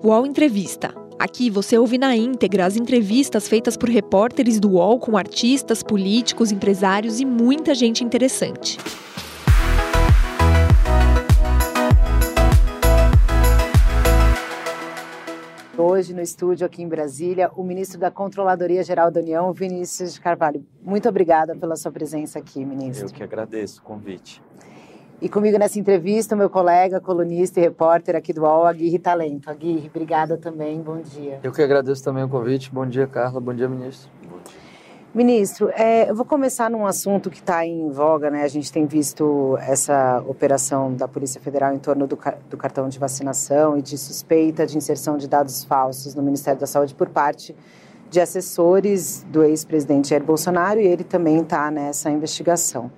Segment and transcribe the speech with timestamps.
[0.00, 0.94] UOL Entrevista.
[1.18, 6.52] Aqui você ouve na íntegra as entrevistas feitas por repórteres do UOL com artistas, políticos,
[6.52, 8.78] empresários e muita gente interessante.
[15.76, 20.20] Hoje no estúdio aqui em Brasília, o ministro da Controladoria Geral da União, Vinícius de
[20.20, 20.64] Carvalho.
[20.80, 23.08] Muito obrigada pela sua presença aqui, ministro.
[23.08, 24.40] Eu que agradeço o convite.
[25.20, 29.50] E comigo nessa entrevista, meu colega, colunista e repórter aqui do UOL, Aguirre Talento.
[29.50, 31.40] Aguirre, obrigada também, bom dia.
[31.42, 32.72] Eu que agradeço também o convite.
[32.72, 33.40] Bom dia, Carla.
[33.40, 34.08] Bom dia, ministro.
[34.22, 34.68] Bom dia.
[35.12, 38.44] Ministro, é, eu vou começar num assunto que está em voga, né?
[38.44, 42.16] A gente tem visto essa operação da Polícia Federal em torno do,
[42.48, 46.66] do cartão de vacinação e de suspeita de inserção de dados falsos no Ministério da
[46.66, 47.56] Saúde por parte
[48.08, 52.88] de assessores do ex-presidente Jair Bolsonaro e ele também está nessa investigação.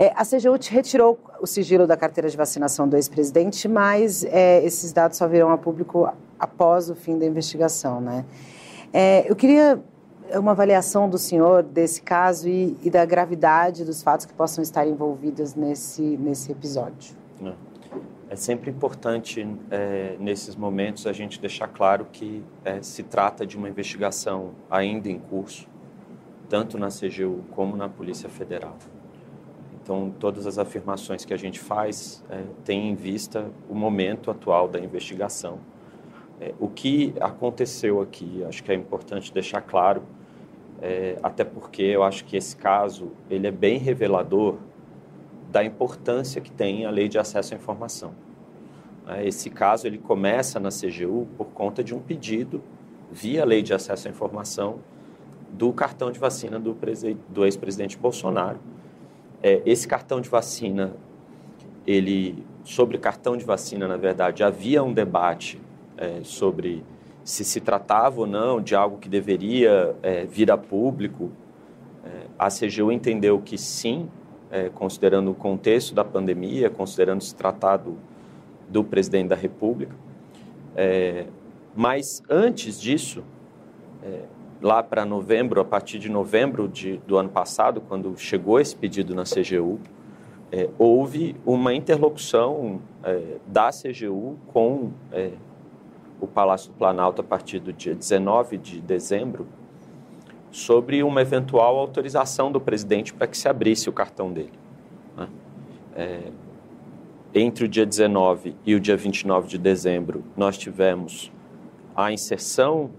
[0.00, 4.94] É, a CGU retirou o sigilo da carteira de vacinação do ex-presidente, mas é, esses
[4.94, 8.24] dados só virão a público após o fim da investigação, né?
[8.94, 9.78] É, eu queria
[10.32, 14.86] uma avaliação do senhor desse caso e, e, da gravidade dos fatos que possam estar
[14.86, 17.14] envolvidos nesse, nesse episódio.
[17.44, 17.52] É,
[18.30, 23.54] é sempre importante, é, nesses momentos, a gente deixar claro que é, se trata de
[23.54, 25.68] uma investigação ainda em curso,
[26.48, 28.78] tanto na CGU como na Polícia Federal.
[29.90, 34.68] Então, todas as afirmações que a gente faz é, têm em vista o momento atual
[34.68, 35.58] da investigação.
[36.40, 40.04] É, o que aconteceu aqui, acho que é importante deixar claro,
[40.80, 44.58] é, até porque eu acho que esse caso ele é bem revelador
[45.50, 48.12] da importância que tem a lei de acesso à informação.
[49.08, 52.62] É, esse caso ele começa na CGU por conta de um pedido
[53.10, 54.78] via lei de acesso à informação
[55.50, 56.78] do cartão de vacina do,
[57.28, 58.60] do ex-presidente Bolsonaro
[59.42, 60.92] é, esse cartão de vacina,
[61.86, 65.60] ele sobre cartão de vacina, na verdade, havia um debate
[65.96, 66.84] é, sobre
[67.24, 71.30] se se tratava ou não de algo que deveria é, vir a público.
[72.04, 74.08] É, a CGU entendeu que sim,
[74.50, 77.96] é, considerando o contexto da pandemia, considerando se tratado
[78.68, 79.94] do presidente da República.
[80.76, 81.26] É,
[81.74, 83.22] mas antes disso,
[84.60, 89.14] lá para novembro, a partir de novembro de, do ano passado, quando chegou esse pedido
[89.14, 89.80] na CGU,
[90.52, 95.32] é, houve uma interlocução é, da CGU com é,
[96.20, 99.46] o Palácio do Planalto a partir do dia 19 de dezembro
[100.50, 104.52] sobre uma eventual autorização do presidente para que se abrisse o cartão dele.
[105.16, 105.28] Né?
[105.94, 106.32] É,
[107.32, 111.32] entre o dia 19 e o dia 29 de dezembro, nós tivemos
[111.94, 112.90] a inserção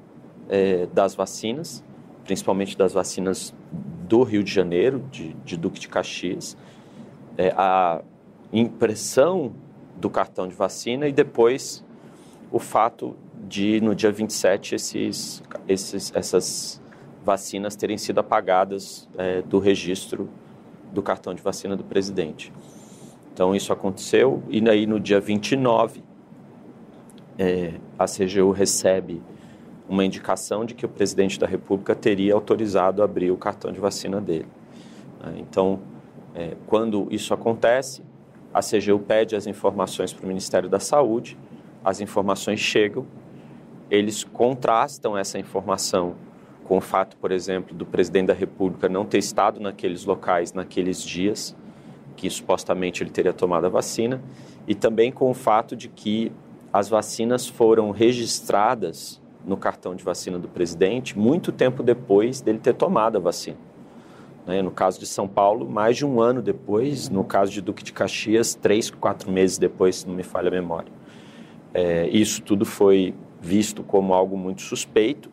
[0.49, 1.83] é, das vacinas,
[2.23, 3.53] principalmente das vacinas
[4.07, 6.57] do Rio de Janeiro, de, de Duque de Caxias,
[7.37, 8.01] é, a
[8.51, 9.53] impressão
[9.97, 11.83] do cartão de vacina e depois
[12.51, 13.15] o fato
[13.47, 16.81] de, no dia 27, esses, esses, essas
[17.23, 20.29] vacinas terem sido apagadas é, do registro
[20.91, 22.51] do cartão de vacina do presidente.
[23.33, 26.03] Então, isso aconteceu e aí no dia 29,
[27.37, 29.21] é, a CGU recebe
[29.91, 34.21] uma indicação de que o presidente da República teria autorizado abrir o cartão de vacina
[34.21, 34.47] dele.
[35.21, 35.33] Né?
[35.39, 35.81] Então,
[36.33, 38.01] é, quando isso acontece,
[38.53, 41.37] a CGU pede as informações para o Ministério da Saúde,
[41.83, 43.05] as informações chegam,
[43.89, 46.15] eles contrastam essa informação
[46.63, 51.03] com o fato, por exemplo, do presidente da República não ter estado naqueles locais naqueles
[51.03, 51.53] dias,
[52.15, 54.21] que supostamente ele teria tomado a vacina,
[54.65, 56.31] e também com o fato de que
[56.71, 62.73] as vacinas foram registradas no cartão de vacina do presidente muito tempo depois dele ter
[62.73, 63.57] tomado a vacina.
[64.45, 64.61] Né?
[64.61, 67.93] No caso de São Paulo, mais de um ano depois, no caso de Duque de
[67.93, 70.91] Caxias, três, quatro meses depois, se não me falha a memória.
[71.73, 75.29] É, isso tudo foi visto como algo muito suspeito.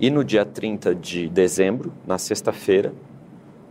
[0.00, 2.92] E no dia 30 de dezembro, na sexta-feira,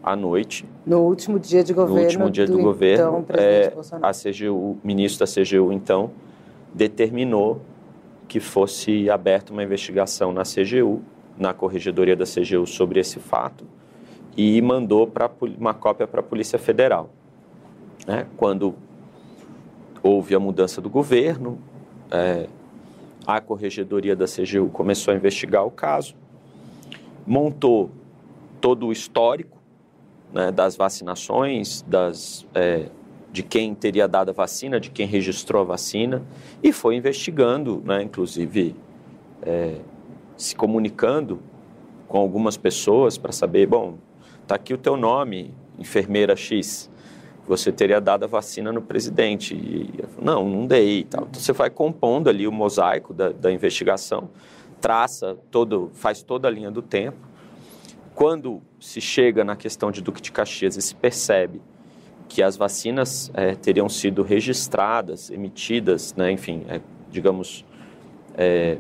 [0.03, 0.66] à noite.
[0.85, 1.96] No último dia de governo.
[1.96, 6.11] No último dia do, do governo, então, é, a CGU, o ministro da CGU, então,
[6.73, 7.61] determinou
[8.28, 11.02] que fosse aberta uma investigação na CGU,
[11.38, 13.66] na corregedoria da CGU, sobre esse fato
[14.38, 17.09] e mandou pra, uma cópia para a Polícia Federal.
[18.06, 18.28] Né?
[18.38, 18.76] Quando
[20.03, 21.58] houve a mudança do governo,
[22.12, 22.47] é,
[23.26, 26.16] a corregedoria da CGU começou a investigar o caso,
[27.26, 27.90] montou
[28.62, 29.58] todo o histórico
[30.32, 32.90] né, das vacinações, das é,
[33.32, 36.24] de quem teria dado a vacina, de quem registrou a vacina,
[36.64, 38.76] e foi investigando, né, inclusive
[39.41, 39.76] é,
[40.35, 41.40] se comunicando
[42.08, 43.96] com algumas pessoas para saber, bom,
[44.41, 46.90] está aqui o teu nome, enfermeira X,
[47.47, 49.56] você teria dado a vacina no presidente.
[49.56, 49.90] E
[50.22, 51.06] não, não dei.
[51.06, 51.28] Tal.
[51.29, 54.29] Então você vai compondo ali o mosaico da, da investigação,
[54.82, 57.18] traça todo, faz toda a linha do tempo.
[58.14, 61.62] Quando se chega na questão de Duque de Caxias e se percebe
[62.28, 67.66] que as vacinas é, teriam sido registradas, emitidas, né, enfim, é, digamos,
[68.35, 68.78] é,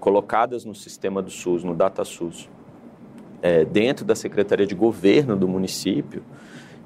[0.00, 2.48] colocadas no sistema do SUS, no DataSUS,
[3.40, 6.22] é, dentro da Secretaria de Governo do município,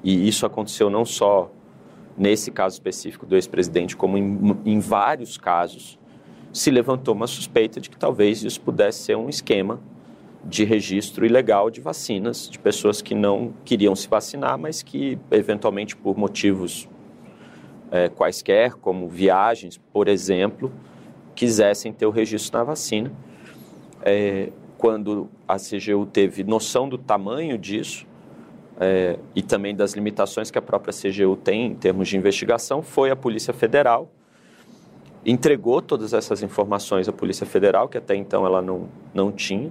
[0.03, 1.51] e isso aconteceu não só
[2.17, 5.97] nesse caso específico do ex-presidente, como em, em vários casos,
[6.51, 9.79] se levantou uma suspeita de que talvez isso pudesse ser um esquema
[10.43, 15.95] de registro ilegal de vacinas de pessoas que não queriam se vacinar, mas que eventualmente
[15.95, 16.87] por motivos
[17.91, 20.71] é, quaisquer, como viagens, por exemplo,
[21.35, 23.11] quisessem ter o registro na vacina.
[24.01, 28.07] É, quando a CGU teve noção do tamanho disso
[28.79, 33.11] é, e também das limitações que a própria CGU tem em termos de investigação, foi
[33.11, 34.09] a Polícia Federal,
[35.25, 39.69] entregou todas essas informações à Polícia Federal, que até então ela não, não tinha.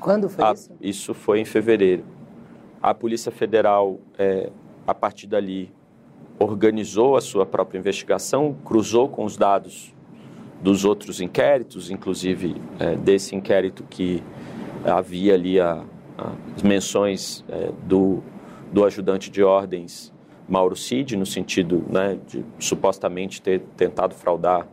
[0.00, 0.72] Quando foi a, isso?
[0.80, 2.04] Isso foi em fevereiro.
[2.82, 4.50] A Polícia Federal, é,
[4.86, 5.72] a partir dali,
[6.38, 9.92] organizou a sua própria investigação, cruzou com os dados
[10.62, 14.22] dos outros inquéritos, inclusive é, desse inquérito que
[14.84, 15.84] havia ali a,
[16.16, 18.22] a, as menções é, do,
[18.72, 20.12] do ajudante de ordens
[20.48, 24.66] Mauro Cid, no sentido né, de supostamente ter tentado fraudar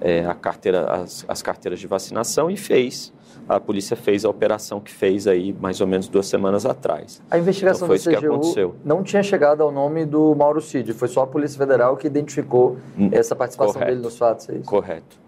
[0.00, 3.12] é, carteira, as, as carteiras de vacinação e fez
[3.48, 7.20] a polícia fez a operação que fez aí mais ou menos duas semanas atrás.
[7.30, 11.08] A investigação então, foi do CGU não tinha chegado ao nome do Mauro Cid, foi
[11.08, 13.90] só a Polícia Federal que identificou hum, essa participação Correto.
[13.90, 14.64] dele nos fatos, é isso?
[14.64, 15.20] Correto.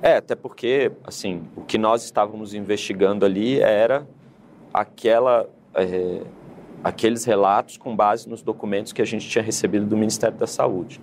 [0.00, 4.06] É, até porque, assim, o que nós estávamos investigando ali era
[4.72, 6.22] aquela, é,
[6.84, 11.00] aqueles relatos com base nos documentos que a gente tinha recebido do Ministério da Saúde.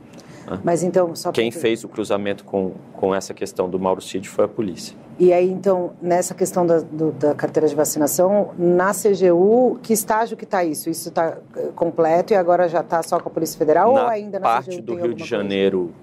[0.47, 0.59] Né?
[0.63, 4.45] Mas então, só Quem fez o cruzamento com, com essa questão do Mauro Cid foi
[4.45, 4.95] a polícia.
[5.17, 10.35] E aí, então, nessa questão da, do, da carteira de vacinação, na CGU, que estágio
[10.35, 10.89] que está isso?
[10.89, 14.07] Isso está eh, completo e agora já está só com a Polícia Federal na ou
[14.09, 15.93] ainda na parte CGU do Rio de Janeiro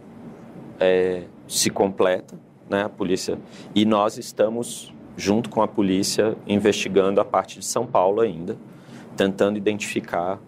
[0.81, 2.35] é, se completa,
[2.71, 3.39] né, a polícia.
[3.75, 8.57] E nós estamos, junto com a polícia, investigando a parte de São Paulo ainda,
[9.15, 10.41] tentando identificar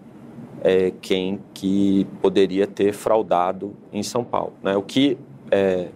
[0.63, 4.55] é, quem que poderia ter fraudado em São Paulo.
[4.63, 4.75] Né?
[4.75, 5.19] O que,
[5.51, 5.89] é,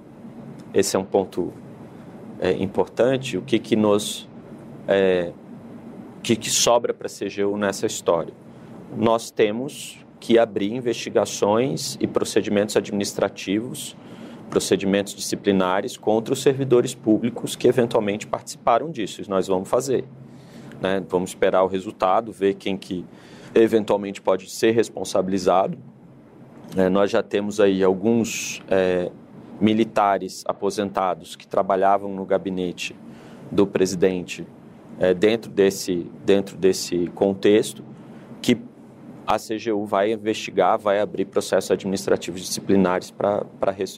[0.75, 1.51] esse é um ponto
[2.41, 4.29] é, importante, o que que nos,
[4.87, 5.33] é,
[6.23, 8.35] que que sobra para a CGU nessa história?
[8.97, 13.97] Nós temos que abrir investigações e procedimentos administrativos
[14.49, 19.21] procedimentos disciplinares contra os servidores públicos que eventualmente participaram disso.
[19.21, 20.05] Isso nós vamos fazer.
[20.81, 21.05] Né?
[21.09, 23.05] Vamos esperar o resultado, ver quem que
[23.55, 25.79] eventualmente pode ser responsabilizado.
[26.77, 29.11] É, nós já temos aí alguns é,
[29.61, 32.95] militares aposentados que trabalhavam no gabinete
[33.51, 34.47] do presidente
[34.99, 37.83] é, dentro, desse, dentro desse contexto,
[38.41, 38.59] que
[39.27, 43.45] a CGU vai investigar, vai abrir processos administrativos disciplinares para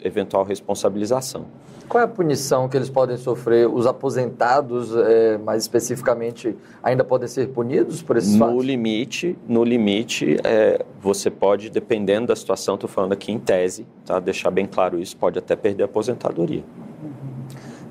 [0.04, 1.46] eventual responsabilização.
[1.90, 3.68] Qual é a punição que eles podem sofrer?
[3.68, 8.64] Os aposentados, é, mais especificamente, ainda podem ser punidos por esses no fatos?
[8.64, 14.20] Limite, no limite, é, você pode, dependendo da situação, estou falando aqui em tese, tá?
[14.20, 16.62] deixar bem claro isso, pode até perder a aposentadoria.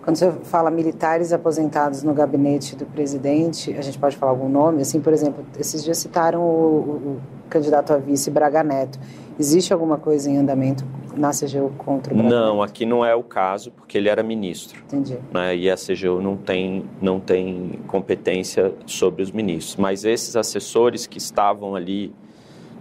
[0.02, 4.82] Quando você fala militares aposentados no gabinete do presidente, a gente pode falar algum nome?
[4.82, 8.98] Assim, por exemplo, esses dias citaram o, o, o candidato a vice Braga Neto.
[9.40, 10.84] Existe alguma coisa em andamento
[11.16, 14.82] na CGU contra o Braga Não, aqui não é o caso, porque ele era ministro.
[14.84, 15.18] Entendi.
[15.34, 19.78] Né, e a CGU não tem, não tem competência sobre os ministros.
[19.78, 22.14] Mas esses assessores que estavam ali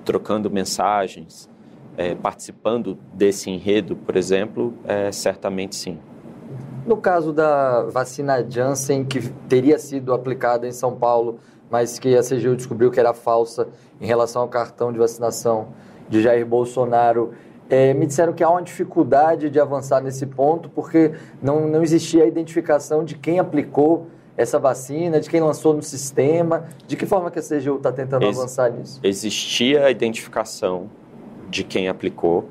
[0.04, 1.48] trocando mensagens,
[1.96, 5.96] é, participando desse enredo, por exemplo, é, certamente sim.
[6.84, 11.38] No caso da vacina Janssen, que teria sido aplicada em São Paulo,
[11.70, 13.68] mas que a CGU descobriu que era falsa
[14.00, 15.68] em relação ao cartão de vacinação
[16.08, 17.32] de Jair Bolsonaro,
[17.68, 21.12] é, me disseram que há uma dificuldade de avançar nesse ponto, porque
[21.42, 26.68] não, não existia a identificação de quem aplicou essa vacina, de quem lançou no sistema.
[26.86, 29.00] De que forma que a CGU está tentando Ex avançar nisso?
[29.02, 30.88] Existia a identificação
[31.50, 32.48] de quem aplicou,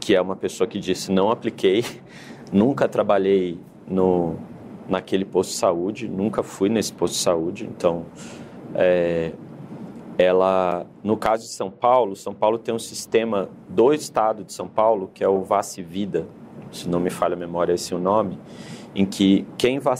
[0.00, 1.84] que é uma pessoa que disse não apliquei,
[2.52, 4.36] Nunca trabalhei no,
[4.88, 8.06] naquele posto de saúde, nunca fui nesse posto de saúde, então
[8.74, 9.32] é,
[10.18, 14.66] ela, no caso de São Paulo, São Paulo tem um sistema do estado de São
[14.66, 16.26] Paulo, que é o Vace Vida,
[16.72, 18.38] se não me falha a memória esse é o nome,
[18.94, 19.98] em que quem vac...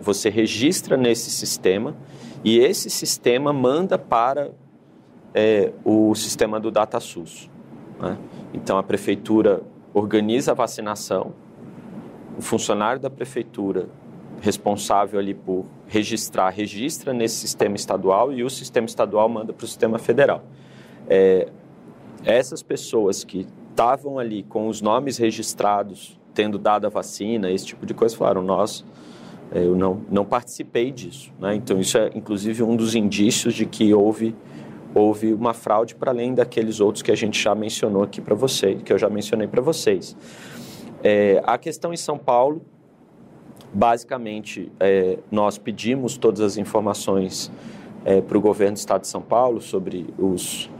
[0.00, 1.96] você registra nesse sistema
[2.44, 4.52] e esse sistema manda para
[5.34, 7.50] é, o sistema do DataSUS.
[8.00, 8.16] Né?
[8.54, 11.32] Então, a prefeitura organiza a vacinação,
[12.38, 13.88] o funcionário da prefeitura
[14.40, 19.68] responsável ali por registrar, registra nesse sistema estadual e o sistema estadual manda para o
[19.68, 20.42] sistema federal.
[21.08, 21.48] É,
[22.24, 27.84] essas pessoas que estavam ali com os nomes registrados, tendo dado a vacina, esse tipo
[27.84, 28.84] de coisa, falaram: nós,
[29.52, 31.32] é, eu não, não participei disso.
[31.38, 31.54] Né?
[31.54, 34.34] Então, isso é inclusive um dos indícios de que houve,
[34.94, 38.82] houve uma fraude para além daqueles outros que a gente já mencionou aqui para vocês,
[38.82, 40.16] que eu já mencionei para vocês.
[41.02, 42.62] É, a questão em São Paulo,
[43.72, 47.50] basicamente, é, nós pedimos todas as informações
[48.04, 50.70] é, para o governo do Estado de São Paulo sobre os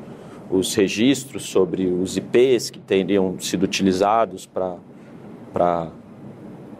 [0.50, 5.88] os registros sobre os IPs que teriam sido utilizados para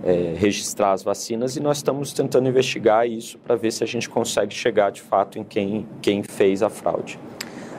[0.03, 4.09] é, registrar as vacinas e nós estamos tentando investigar isso para ver se a gente
[4.09, 7.19] consegue chegar de fato em quem, quem fez a fraude.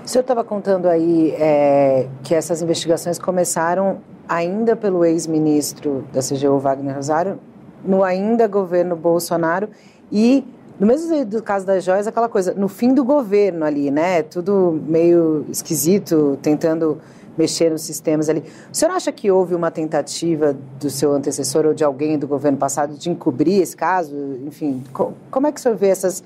[0.03, 6.57] O senhor estava contando aí é, que essas investigações começaram ainda pelo ex-ministro da CGU,
[6.57, 7.39] Wagner Rosário,
[7.83, 9.69] no ainda governo Bolsonaro
[10.11, 10.45] e
[10.79, 14.23] no mesmo do caso das joias, aquela coisa, no fim do governo ali, né?
[14.23, 16.99] Tudo meio esquisito, tentando
[17.37, 18.43] mexer nos sistemas ali.
[18.71, 22.57] O senhor acha que houve uma tentativa do seu antecessor ou de alguém do governo
[22.57, 24.15] passado de encobrir esse caso?
[24.45, 24.83] Enfim,
[25.29, 26.23] como é que o senhor vê essas,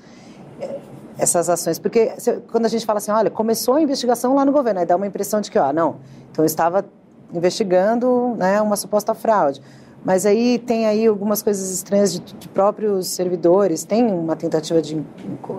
[1.18, 1.78] essas ações?
[1.78, 2.12] Porque
[2.50, 5.06] quando a gente fala assim, olha, começou a investigação lá no governo, aí dá uma
[5.06, 5.96] impressão de que, ó, não,
[6.30, 6.84] então eu estava
[7.32, 9.60] investigando né, uma suposta fraude.
[10.06, 13.82] Mas aí tem aí algumas coisas estranhas de, de próprios servidores.
[13.82, 15.02] Tem uma tentativa de.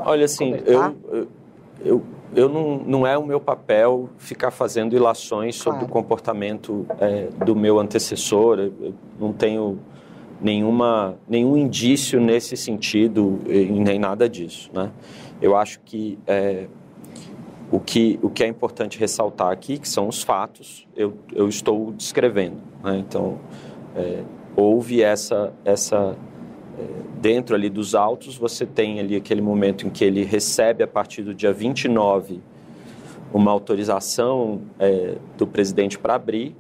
[0.05, 1.27] Olha, assim, eu,
[1.83, 5.91] eu, eu não, não é o meu papel ficar fazendo ilações sobre claro.
[5.91, 8.57] o comportamento é, do meu antecessor.
[8.59, 9.79] Eu não tenho
[10.39, 14.69] nenhuma, nenhum indício nesse sentido nem nada disso.
[14.73, 14.89] Né?
[15.41, 16.67] Eu acho que, é,
[17.69, 21.91] o que o que é importante ressaltar aqui, que são os fatos, eu, eu estou
[21.91, 22.61] descrevendo.
[22.81, 22.97] Né?
[23.05, 23.39] Então,
[23.93, 24.23] é,
[24.57, 26.17] houve essa essa
[26.77, 26.83] é,
[27.21, 31.21] dentro ali dos autos você tem ali aquele momento em que ele recebe a partir
[31.21, 32.41] do dia 29
[33.33, 36.53] uma autorização é, do presidente para abrir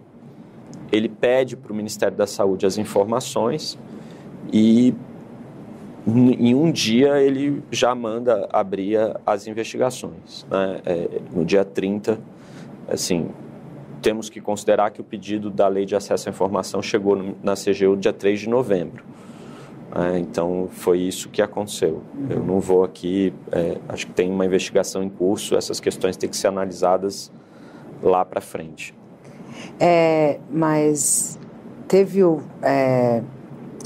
[0.91, 3.77] ele pede para o Ministério da Saúde as informações
[4.53, 4.93] e
[6.07, 10.45] em um dia ele já manda abrir as investigações.
[10.49, 10.81] Né?
[10.85, 12.17] É, no dia 30,
[12.87, 13.27] assim,
[14.01, 17.95] temos que considerar que o pedido da Lei de Acesso à Informação chegou na CGU
[17.97, 19.03] dia 3 de novembro.
[19.95, 22.01] É, então, foi isso que aconteceu.
[22.29, 26.29] Eu não vou aqui, é, acho que tem uma investigação em curso, essas questões têm
[26.29, 27.31] que ser analisadas
[28.01, 28.93] lá para frente.
[29.79, 31.39] É, mas
[31.87, 32.21] teve
[32.61, 33.23] é,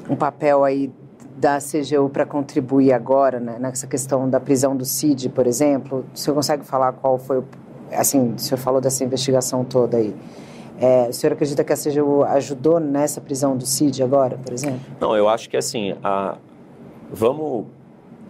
[0.10, 0.92] um papel aí
[1.38, 6.06] da CGU para contribuir agora né, nessa questão da prisão do CID, por exemplo?
[6.14, 7.46] O senhor consegue falar qual foi o
[7.92, 10.16] assim, o senhor falou dessa investigação toda aí.
[10.80, 14.80] É, o senhor acredita que a CGU ajudou nessa prisão do CID agora, por exemplo?
[15.00, 16.38] Não, eu acho que assim, a...
[17.12, 17.66] vamos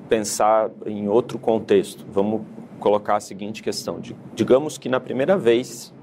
[0.10, 2.06] pensar em outro contexto.
[2.12, 2.42] Vamos
[2.82, 5.94] colocar a seguinte questão: de, digamos que na primeira vez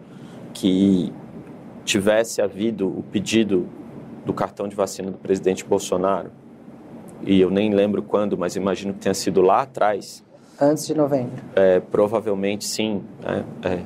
[0.54, 1.12] que
[1.84, 3.68] tivesse havido o pedido
[4.24, 6.30] do cartão de vacina do presidente Bolsonaro,
[7.22, 10.24] e eu nem lembro quando, mas imagino que tenha sido lá atrás,
[10.60, 11.42] Antes de novembro.
[11.54, 13.04] É, provavelmente sim.
[13.22, 13.44] Né?
[13.62, 13.82] É,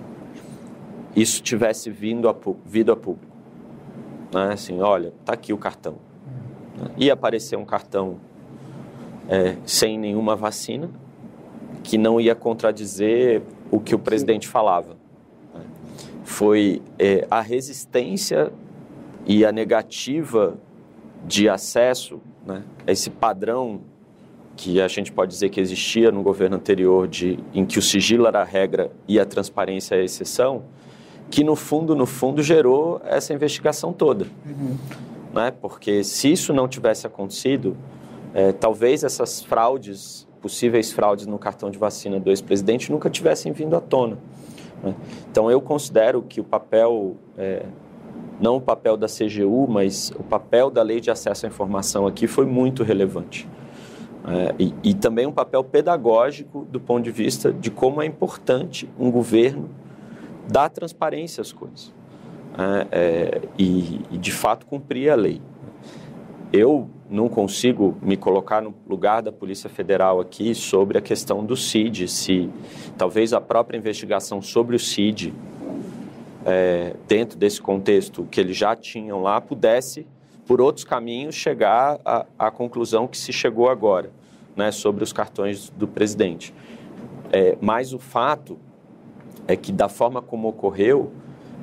[1.14, 3.36] isso tivesse vindo a, vindo a público.
[4.32, 4.52] Né?
[4.54, 5.96] Assim, olha, tá aqui o cartão.
[6.96, 8.16] Ia aparecer um cartão
[9.28, 10.90] é, sem nenhuma vacina,
[11.82, 14.96] que não ia contradizer o que o presidente falava.
[15.54, 15.60] Né?
[16.24, 18.52] Foi é, a resistência
[19.26, 20.56] e a negativa
[21.26, 22.64] de acesso, né?
[22.86, 23.80] esse padrão
[24.62, 28.28] que a gente pode dizer que existia no governo anterior, de, em que o sigilo
[28.28, 30.62] era a regra e a transparência a exceção,
[31.28, 34.24] que no fundo, no fundo, gerou essa investigação toda.
[34.46, 34.76] Uhum.
[35.34, 35.50] Né?
[35.50, 37.76] Porque se isso não tivesse acontecido,
[38.32, 43.74] é, talvez essas fraudes, possíveis fraudes no cartão de vacina do ex-presidente nunca tivessem vindo
[43.74, 44.16] à tona.
[44.80, 44.94] Né?
[45.28, 47.64] Então eu considero que o papel, é,
[48.40, 52.28] não o papel da CGU, mas o papel da Lei de Acesso à Informação aqui
[52.28, 53.48] foi muito relevante.
[54.24, 58.88] É, e, e, também um papel pedagógico do ponto de vista de como é importante
[58.96, 59.68] um governo
[60.48, 61.92] dar transparência às coisas
[62.56, 65.40] é, é, e, e, de fato, cumprir a lei.
[66.52, 71.56] Eu não consigo me colocar no lugar da Polícia Federal aqui sobre a questão do
[71.56, 72.48] CID, se
[72.96, 75.32] talvez a própria investigação sobre o CID,
[76.44, 80.06] é, dentro desse contexto que eles já tinham lá, pudesse
[80.52, 84.10] por outros caminhos, chegar à, à conclusão que se chegou agora,
[84.54, 86.52] né, sobre os cartões do presidente.
[87.32, 88.58] É, mas o fato
[89.48, 91.10] é que da forma como ocorreu,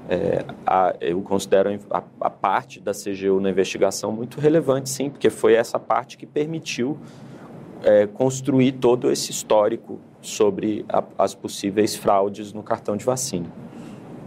[0.09, 5.29] é, a, eu considero a, a, parte da CGU na investigação muito relevante, sim, porque
[5.29, 6.97] foi essa parte que permitiu
[7.83, 13.68] é, construir todo esse histórico sobre a, as possíveis fraudes no cartão de vacina.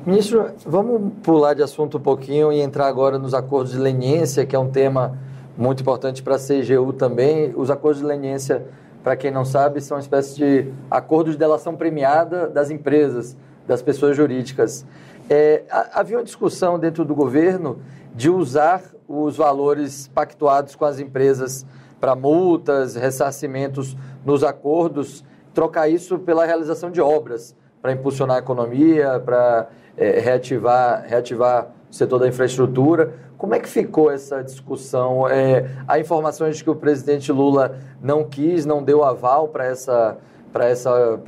[0.05, 4.57] Ministro, vamos pular de assunto um pouquinho e entrar agora nos acordos de leniência, que
[4.57, 5.17] é um tema
[5.57, 7.53] muito importante para a CGU também.
[7.55, 8.67] Os acordos de leniência,
[9.05, 13.81] para quem não sabe, são uma espécie de acordos de delação premiada das empresas, das
[13.81, 14.85] pessoas jurídicas.
[15.31, 15.63] É,
[15.95, 17.79] havia uma discussão dentro do governo
[18.13, 21.65] de usar os valores pactuados com as empresas
[22.01, 29.21] para multas, ressarcimentos nos acordos, trocar isso pela realização de obras para impulsionar a economia,
[29.25, 33.15] para é, reativar, reativar o setor da infraestrutura.
[33.37, 35.29] Como é que ficou essa discussão?
[35.29, 40.17] É, há informações de que o presidente Lula não quis, não deu aval para essa,
[40.55, 41.21] essa,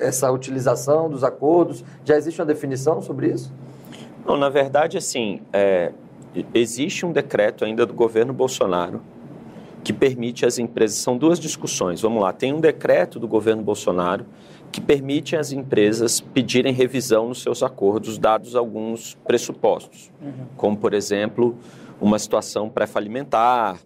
[0.00, 1.82] essa utilização dos acordos?
[2.04, 3.52] Já existe uma definição sobre isso?
[4.26, 5.92] Não, na verdade, assim, é,
[6.52, 9.00] existe um decreto ainda do governo Bolsonaro
[9.82, 10.98] que permite às empresas.
[10.98, 12.02] São duas discussões.
[12.02, 12.32] Vamos lá.
[12.32, 14.26] Tem um decreto do governo Bolsonaro
[14.70, 20.46] que permite às empresas pedirem revisão nos seus acordos, dados alguns pressupostos, uhum.
[20.56, 21.56] como, por exemplo,
[22.00, 23.78] uma situação pré-falimentar,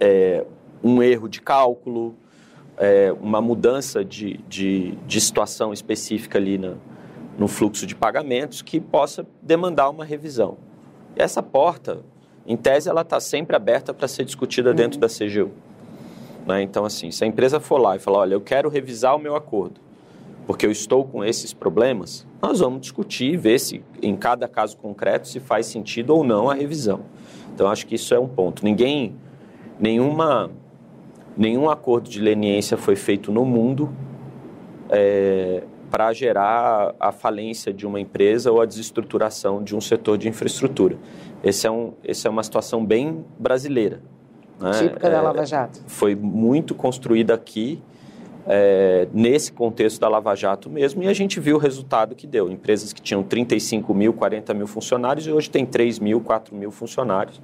[0.00, 0.44] é,
[0.82, 2.14] um erro de cálculo,
[2.76, 6.74] é, uma mudança de, de, de, situação específica ali na,
[7.38, 10.56] no fluxo de pagamentos que possa demandar uma revisão.
[11.16, 12.00] E essa porta,
[12.46, 14.76] em tese, ela está sempre aberta para ser discutida uhum.
[14.76, 15.52] dentro da CGU.
[16.46, 16.62] Né?
[16.62, 19.34] Então, assim, se a empresa for lá e falar, olha, eu quero revisar o meu
[19.34, 19.80] acordo,
[20.46, 24.76] porque eu estou com esses problemas, nós vamos discutir e ver se, em cada caso
[24.76, 27.00] concreto, se faz sentido ou não a revisão.
[27.54, 28.64] Então, acho que isso é um ponto.
[28.64, 29.16] Ninguém,
[29.78, 30.50] nenhuma
[31.36, 33.90] nenhum acordo de leniência foi feito no mundo
[34.88, 40.28] é, para gerar a falência de uma empresa ou a desestruturação de um setor de
[40.28, 40.96] infraestrutura.
[41.42, 44.00] Esse é, um, esse é uma situação bem brasileira.
[44.60, 44.70] Né?
[44.72, 45.80] Típica é, da Lava Jato.
[45.86, 47.82] Foi muito construída aqui,
[48.46, 52.50] é, nesse contexto da Lava Jato mesmo, e a gente viu o resultado que deu.
[52.50, 56.70] Empresas que tinham 35 mil, 40 mil funcionários e hoje tem 3 mil, 4 mil
[56.70, 57.40] funcionários.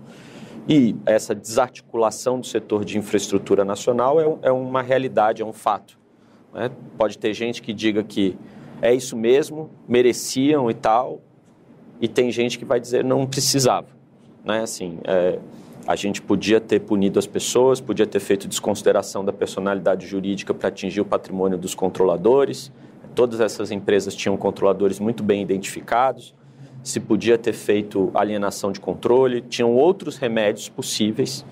[0.68, 5.98] E essa desarticulação do setor de infraestrutura nacional é, é uma realidade, é um fato.
[6.52, 6.70] Né?
[6.96, 8.36] Pode ter gente que diga que
[8.82, 11.20] é isso mesmo, mereciam e tal,
[12.00, 13.88] e tem gente que vai dizer não precisava.
[14.44, 14.62] Né?
[14.62, 15.38] Assim, é,
[15.86, 20.68] a gente podia ter punido as pessoas, podia ter feito desconsideração da personalidade jurídica para
[20.68, 22.70] atingir o patrimônio dos controladores.
[23.14, 26.34] Todas essas empresas tinham controladores muito bem identificados
[26.82, 31.44] se podia ter feito alienação de controle, tinham outros remédios possíveis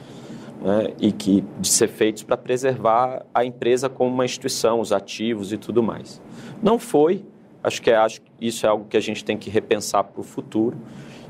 [0.63, 5.53] né, e que de ser feitos para preservar a empresa como uma instituição, os ativos
[5.53, 6.21] e tudo mais.
[6.63, 7.25] Não foi,
[7.63, 10.25] acho que, é, acho isso é algo que a gente tem que repensar para o
[10.25, 10.77] futuro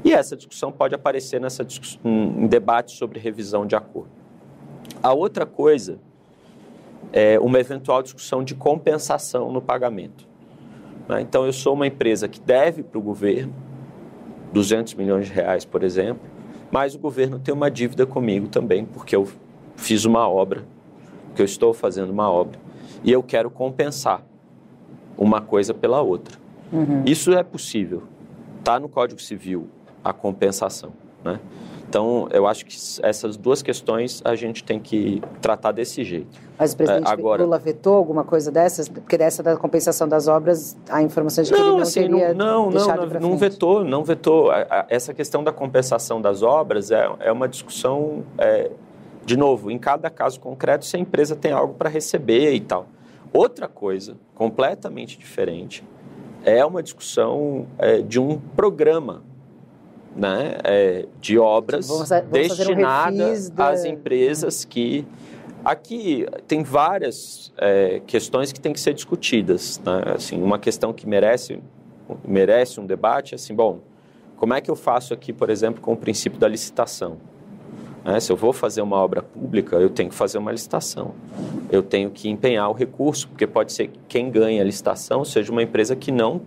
[0.04, 1.66] e essa discussão pode aparecer nessa
[2.04, 4.10] em debate sobre revisão de acordo.
[5.02, 5.98] A outra coisa
[7.12, 10.26] é uma eventual discussão de compensação no pagamento.
[11.08, 11.20] Né?
[11.20, 13.52] Então, eu sou uma empresa que deve para o governo,
[14.52, 16.22] 200 milhões de reais, por exemplo,
[16.70, 19.26] mas o governo tem uma dívida comigo também, porque eu
[19.76, 20.64] fiz uma obra,
[21.34, 22.58] que eu estou fazendo uma obra,
[23.02, 24.22] e eu quero compensar
[25.16, 26.38] uma coisa pela outra.
[26.72, 27.02] Uhum.
[27.06, 28.02] Isso é possível.
[28.58, 29.68] Está no Código Civil
[30.10, 30.92] a compensação.
[31.24, 31.38] Né?
[31.88, 36.38] Então, eu acho que essas duas questões a gente tem que tratar desse jeito.
[36.58, 37.42] Mas o presidente é, agora...
[37.42, 38.90] Lula vetou alguma coisa dessas?
[38.90, 42.34] Porque dessa da compensação das obras, a informação de que não, ele não assim, teria
[42.34, 44.50] não, não, não, não vetou, não vetou.
[44.90, 48.70] Essa questão da compensação das obras é, é uma discussão, é,
[49.24, 52.86] de novo, em cada caso concreto, se a empresa tem algo para receber e tal.
[53.32, 55.82] Outra coisa, completamente diferente,
[56.44, 59.22] é uma discussão é, de um programa
[60.18, 65.06] né, é, de obras vamos, vamos destinadas um às empresas que.
[65.64, 69.80] Aqui tem várias é, questões que têm que ser discutidas.
[69.84, 70.14] Né?
[70.14, 71.60] Assim, uma questão que merece,
[72.24, 73.80] merece um debate é assim, bom,
[74.36, 77.18] como é que eu faço aqui, por exemplo, com o princípio da licitação?
[78.04, 78.18] Né?
[78.20, 81.12] Se eu vou fazer uma obra pública, eu tenho que fazer uma licitação.
[81.70, 85.50] Eu tenho que empenhar o recurso, porque pode ser que quem ganha a licitação seja
[85.50, 86.40] uma empresa que não,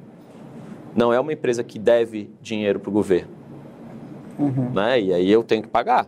[0.95, 3.40] não é uma empresa que deve dinheiro para o governo
[4.41, 4.71] uhum.
[4.71, 4.99] né?
[4.99, 6.07] E aí eu tenho que pagar.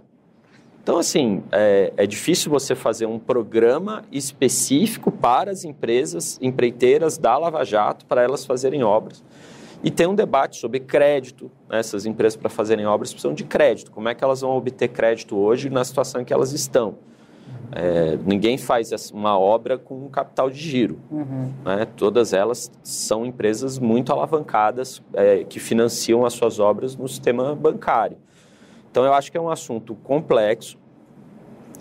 [0.84, 7.38] Então, assim, é, é, difícil você fazer um programa específico para as empresas empreiteiras da
[7.38, 9.24] Lava Jato, para elas fazerem obras.
[9.82, 11.50] E tem um debate sobre crédito.
[11.69, 11.80] Né?
[11.80, 13.91] Essas empresas, para fazerem obras, precisam de crédito.
[13.91, 16.96] Como é que elas vão obter crédito hoje na situação em que elas estão?
[17.75, 20.99] É, ninguém faz uma obra com um capital de giro.
[21.10, 21.51] Uhum.
[21.65, 21.88] Né?
[21.97, 28.17] Todas elas são empresas muito alavancadas é, que financiam as suas obras no sistema bancário.
[28.91, 30.77] Então, eu acho que é um assunto complexo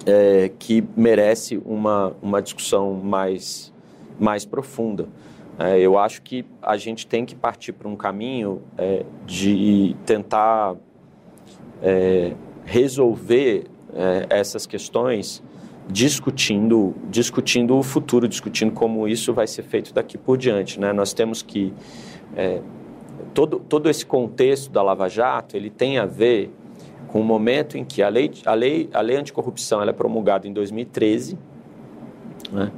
[0.06, 3.70] é, que merece uma, uma discussão mais,
[4.18, 5.08] mais profunda.
[5.58, 10.74] É, eu acho que a gente tem que partir para um caminho é, de tentar
[11.82, 12.32] é,
[12.64, 13.66] resolver
[14.30, 15.42] essas questões
[15.88, 20.78] discutindo, discutindo o futuro, discutindo como isso vai ser feito daqui por diante.
[20.80, 20.92] Né?
[20.92, 21.72] Nós temos que...
[22.36, 22.60] É,
[23.34, 26.50] todo, todo esse contexto da Lava Jato, ele tem a ver
[27.08, 30.48] com o momento em que a lei, a lei, a lei anticorrupção ela é promulgada
[30.48, 31.38] em 2013,
[32.50, 32.72] né?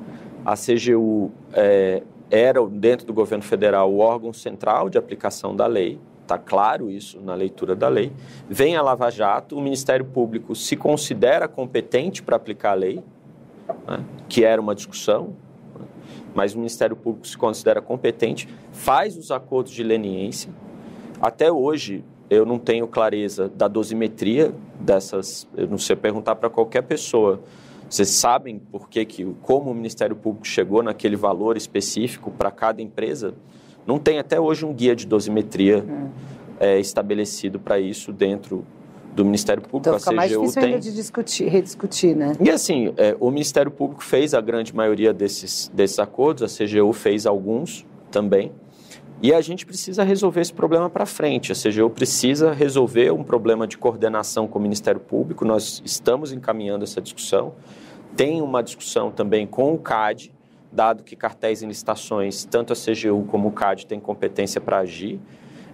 [0.45, 6.01] a CGU é, era, dentro do governo federal, o órgão central de aplicação da lei,
[6.25, 8.13] está claro isso na leitura da lei.
[8.49, 13.03] Vem a Lava Jato, o Ministério Público se considera competente para aplicar a lei,
[13.87, 15.35] né, que era uma discussão,
[15.79, 15.87] né,
[16.35, 20.51] mas o Ministério Público se considera competente, faz os acordos de leniência.
[21.21, 25.47] Até hoje, eu não tenho clareza da dosimetria dessas.
[25.57, 27.41] Eu não sei perguntar para qualquer pessoa.
[27.89, 32.83] Vocês sabem por que, que como o Ministério Público chegou naquele valor específico para cada
[32.83, 33.35] empresa?
[33.87, 36.09] Não tem até hoje um guia de dosimetria hum.
[36.59, 38.64] é, estabelecido para isso dentro
[39.14, 39.90] do Ministério Público.
[39.90, 40.64] Então fica a CGU mais difícil tem...
[40.64, 42.33] ainda de discutir, rediscutir, né?
[42.40, 46.92] E assim, é, o Ministério Público fez a grande maioria desses, desses acordos, a CGU
[46.92, 48.53] fez alguns também.
[49.23, 51.53] E a gente precisa resolver esse problema para frente.
[51.53, 55.44] A CGU precisa resolver um problema de coordenação com o Ministério Público.
[55.44, 57.55] Nós estamos encaminhando essa discussão.
[58.16, 60.34] Tem uma discussão também com o CAD,
[60.75, 65.21] dado que cartéis em licitações, tanto a CGU como o CAD têm competência para agir.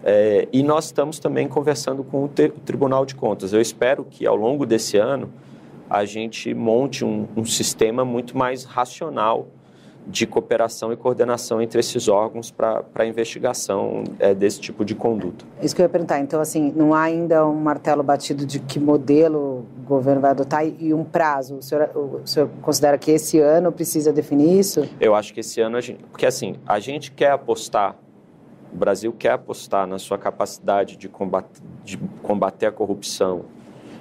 [0.05, 3.53] É, e nós estamos também conversando com o Tribunal de Contas.
[3.53, 5.33] Eu espero que ao longo desse ano
[5.89, 9.49] a gente monte um, um sistema muito mais racional
[10.07, 15.45] de cooperação e coordenação entre esses órgãos para a investigação é, desse tipo de conduta.
[15.63, 16.21] Isso que eu ia perguntar.
[16.21, 20.67] Então, assim, não há ainda um martelo batido de que modelo o governo vai adotar
[20.67, 21.57] e um prazo?
[21.57, 24.89] O senhor, o senhor considera que esse ano precisa definir isso?
[25.01, 26.03] Eu acho que esse ano a gente...
[26.11, 27.97] Porque, assim, a gente quer apostar,
[28.73, 33.43] o Brasil quer apostar na sua capacidade de combater, de combater a corrupção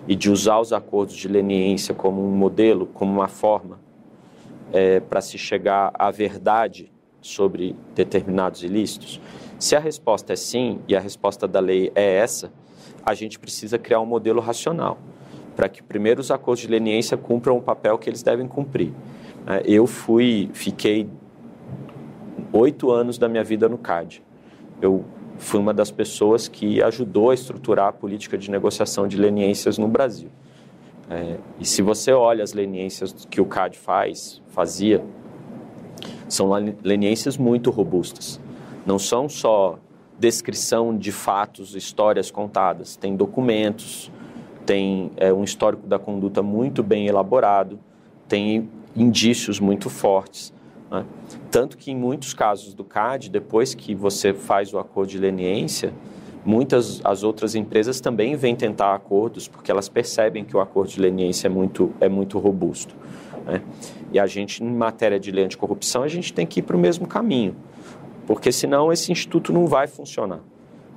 [0.07, 3.88] e de usar os acordos de leniência como um modelo, como uma forma
[4.71, 9.19] é, para se chegar à verdade sobre determinados ilícitos?
[9.57, 12.51] Se a resposta é sim, e a resposta da lei é essa,
[13.05, 14.97] a gente precisa criar um modelo racional
[15.55, 18.93] para que primeiro os acordos de leniência cumpram o papel que eles devem cumprir.
[19.45, 21.09] É, eu fui, fiquei
[22.53, 24.23] oito anos da minha vida no CAD.
[24.81, 25.03] Eu
[25.37, 29.89] fui uma das pessoas que ajudou a estruturar a política de negociação de leniências no
[29.89, 30.29] Brasil.
[31.09, 35.03] É, e se você olha as leniências que o CAD faz, fazia,
[36.27, 36.49] são
[36.83, 38.39] leniências muito robustas.
[38.85, 39.79] Não são só
[40.19, 42.95] descrição de fatos, histórias contadas.
[42.95, 44.11] Tem documentos,
[44.65, 47.79] tem é, um histórico da conduta muito bem elaborado,
[48.27, 50.53] tem indícios muito fortes.
[50.91, 51.05] Né?
[51.49, 55.91] Tanto que em muitos casos do CAD, depois que você faz o acordo de leniência,
[56.49, 60.99] Muitas as outras empresas também vêm tentar acordos porque elas percebem que o acordo de
[60.99, 62.95] leniência é muito, é muito robusto.
[63.45, 63.61] Né?
[64.11, 66.79] E a gente, em matéria de lei anticorrupção, a gente tem que ir para o
[66.79, 67.55] mesmo caminho,
[68.25, 70.39] porque senão esse instituto não vai funcionar.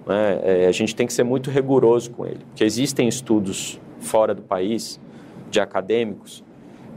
[0.06, 0.40] Né?
[0.42, 4.40] É, a gente tem que ser muito rigoroso com ele, porque existem estudos fora do
[4.40, 4.98] país,
[5.50, 6.42] de acadêmicos,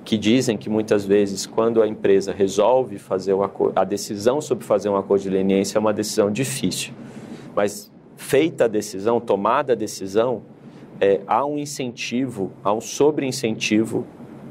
[0.06, 4.64] que dizem que muitas vezes, quando a empresa resolve fazer o acordo, a decisão sobre
[4.64, 6.94] fazer um acordo de leniência é uma decisão difícil.
[7.54, 10.44] Mas feita a decisão, tomada a decisão,
[11.00, 14.06] é, há um incentivo, há um sobre-incentivo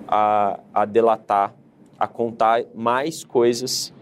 [0.06, 1.54] a, a delatar,
[1.98, 3.92] a contar mais coisas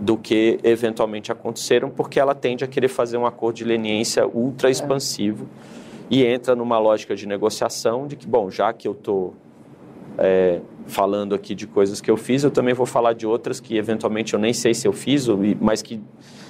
[0.00, 4.68] do que eventualmente aconteceram, porque ela tende a querer fazer um acordo de leniência ultra
[4.68, 4.70] é.
[4.70, 5.46] expansivo
[6.10, 6.14] é.
[6.14, 9.34] e entra numa lógica de negociação de que, bom, já que eu estou
[10.16, 13.76] é, falando aqui de coisas que eu fiz, eu também vou falar de outras que
[13.76, 15.26] eventualmente eu nem sei se eu fiz,
[15.60, 16.00] mas que,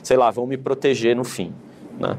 [0.02, 1.52] sei lá, vão me proteger no fim.
[1.98, 2.16] Né?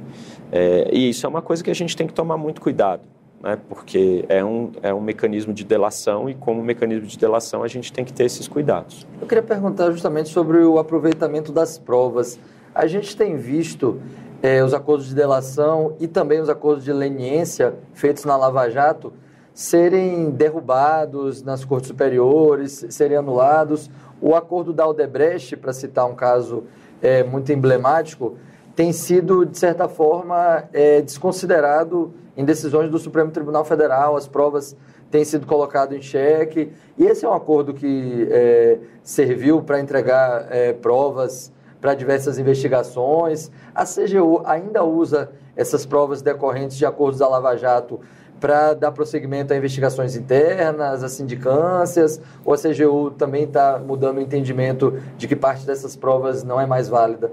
[0.52, 3.04] É, e isso é uma coisa que a gente tem que tomar muito cuidado,
[3.42, 3.58] né?
[3.70, 7.94] porque é um, é um mecanismo de delação e, como mecanismo de delação, a gente
[7.94, 9.08] tem que ter esses cuidados.
[9.22, 12.38] Eu queria perguntar justamente sobre o aproveitamento das provas.
[12.76, 14.02] A gente tem visto
[14.42, 19.14] é, os acordos de delação e também os acordos de leniência feitos na Lava Jato
[19.54, 23.90] serem derrubados nas cortes superiores, serem anulados.
[24.22, 26.64] O acordo da Aldebrecht, para citar um caso
[27.02, 28.38] é, muito emblemático,
[28.82, 34.76] tem sido, de certa forma, é, desconsiderado em decisões do Supremo Tribunal Federal, as provas
[35.12, 36.72] têm sido colocadas em xeque.
[36.98, 43.52] E esse é um acordo que é, serviu para entregar é, provas para diversas investigações.
[43.76, 48.00] A CGU ainda usa essas provas decorrentes de acordos da Lava Jato
[48.40, 54.22] para dar prosseguimento a investigações internas, a sindicâncias, ou a CGU também está mudando o
[54.22, 57.32] entendimento de que parte dessas provas não é mais válida?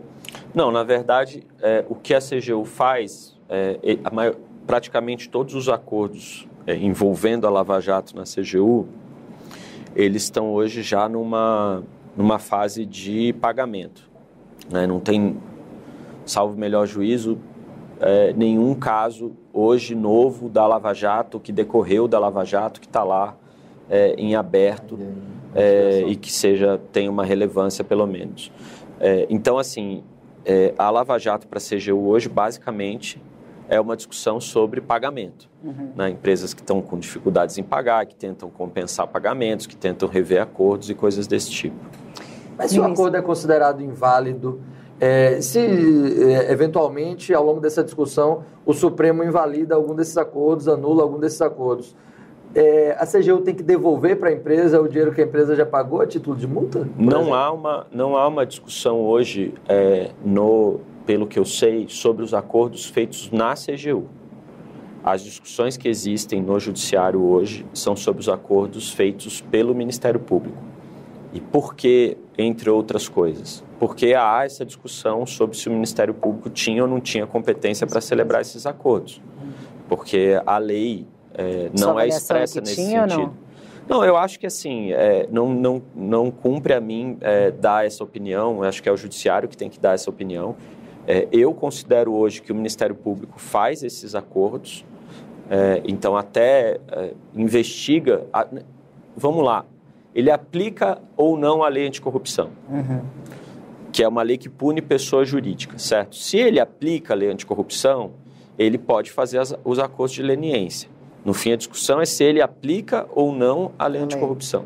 [0.54, 3.78] Não, na verdade, é, o que a CGU faz, é,
[4.12, 4.34] maior,
[4.66, 8.86] praticamente todos os acordos é, envolvendo a Lava Jato na CGU,
[9.94, 11.82] eles estão hoje já numa,
[12.16, 14.08] numa fase de pagamento.
[14.70, 14.86] Né?
[14.86, 15.38] Não tem,
[16.24, 17.38] salvo melhor juízo,
[18.00, 23.02] é, nenhum caso hoje novo da Lava Jato, que decorreu da Lava Jato, que está
[23.02, 23.36] lá
[23.90, 24.98] é, em aberto
[25.54, 28.52] é, e que seja tem uma relevância pelo menos.
[29.00, 30.02] É, então, assim,
[30.48, 33.22] é, a Lava Jato para a CGU hoje, basicamente,
[33.68, 35.46] é uma discussão sobre pagamento.
[35.62, 35.92] Uhum.
[35.94, 36.08] Né?
[36.08, 40.88] Empresas que estão com dificuldades em pagar, que tentam compensar pagamentos, que tentam rever acordos
[40.88, 41.76] e coisas desse tipo.
[42.56, 44.58] Mas se o acordo é considerado inválido,
[44.98, 51.02] é, se é, eventualmente, ao longo dessa discussão, o Supremo invalida algum desses acordos, anula
[51.02, 51.94] algum desses acordos,
[52.54, 55.66] é, a CGU tem que devolver para a empresa o dinheiro que a empresa já
[55.66, 56.88] pagou a título de multa?
[56.96, 62.24] Não há, uma, não há uma discussão hoje, é, no, pelo que eu sei, sobre
[62.24, 64.06] os acordos feitos na CGU.
[65.04, 70.58] As discussões que existem no Judiciário hoje são sobre os acordos feitos pelo Ministério Público.
[71.32, 73.62] E por que, entre outras coisas?
[73.78, 78.00] Porque há essa discussão sobre se o Ministério Público tinha ou não tinha competência para
[78.00, 79.20] celebrar esses acordos.
[79.88, 81.06] Porque a lei
[81.38, 83.06] é, não é expressa nesse sentido.
[83.16, 83.34] Não?
[83.88, 84.04] não?
[84.04, 88.56] eu acho que assim, é, não, não, não cumpre a mim é, dar essa opinião,
[88.56, 90.56] eu acho que é o Judiciário que tem que dar essa opinião.
[91.06, 94.84] É, eu considero hoje que o Ministério Público faz esses acordos,
[95.48, 98.26] é, então até é, investiga.
[98.32, 98.46] A,
[99.16, 99.64] vamos lá,
[100.14, 103.00] ele aplica ou não a lei anticorrupção, uhum.
[103.92, 106.16] que é uma lei que pune pessoas jurídicas, certo?
[106.16, 108.10] Se ele aplica a lei anticorrupção,
[108.58, 110.97] ele pode fazer as, os acordos de leniência.
[111.28, 114.64] No fim, a discussão é se ele aplica ou não a lei anticorrupção.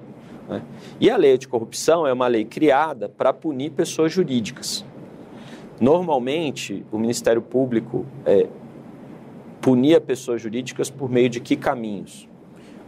[0.48, 0.62] Né?
[1.01, 4.85] E a lei anticorrupção é uma lei criada para punir pessoas jurídicas.
[5.81, 8.46] Normalmente, o Ministério Público é,
[9.61, 12.29] punia pessoas jurídicas por meio de que caminhos?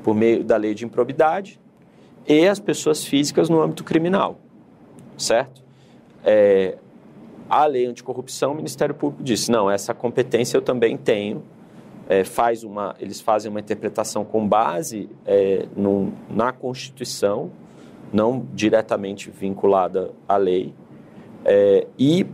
[0.04, 1.58] Por meio da lei de improbidade,
[2.28, 4.38] e as pessoas físicas no âmbito criminal,
[5.18, 5.64] certo?
[6.24, 6.78] É,
[7.50, 11.42] a lei anticorrupção, o Ministério Público disse, não, essa competência eu também tenho,
[12.08, 15.66] é, faz uma, eles fazem uma interpretação com base é,
[16.28, 17.50] na Constituição,
[18.12, 20.74] não diretamente vinculada à lei,
[21.44, 22.26] é, e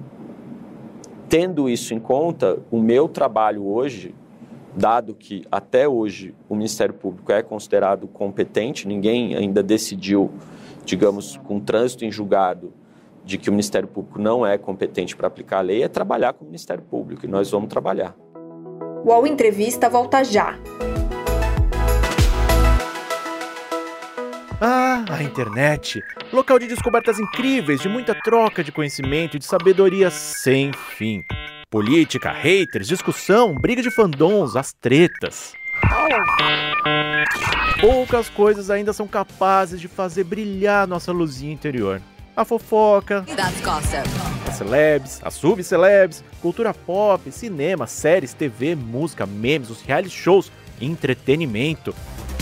[1.29, 4.15] tendo isso em conta, o meu trabalho hoje
[4.75, 10.31] dado que até hoje o Ministério Público é considerado competente, ninguém ainda decidiu,
[10.85, 12.73] digamos, com trânsito em julgado,
[13.25, 16.45] de que o Ministério Público não é competente para aplicar a lei, é trabalhar com
[16.45, 18.17] o Ministério Público, e nós vamos trabalhar.
[19.03, 20.59] O UOL Entrevista volta já.
[24.61, 26.03] Ah, a internet!
[26.31, 31.25] Local de descobertas incríveis, de muita troca de conhecimento e de sabedoria sem fim.
[31.71, 35.55] Política, haters, discussão, briga de fandons, as tretas.
[37.81, 42.03] Poucas coisas ainda são capazes de fazer brilhar nossa luzinha interior.
[42.41, 43.23] A fofoca,
[44.49, 50.51] as celebs, as subcelebs, cultura pop, cinema, séries, TV, música, memes, os reality shows,
[50.81, 51.95] entretenimento.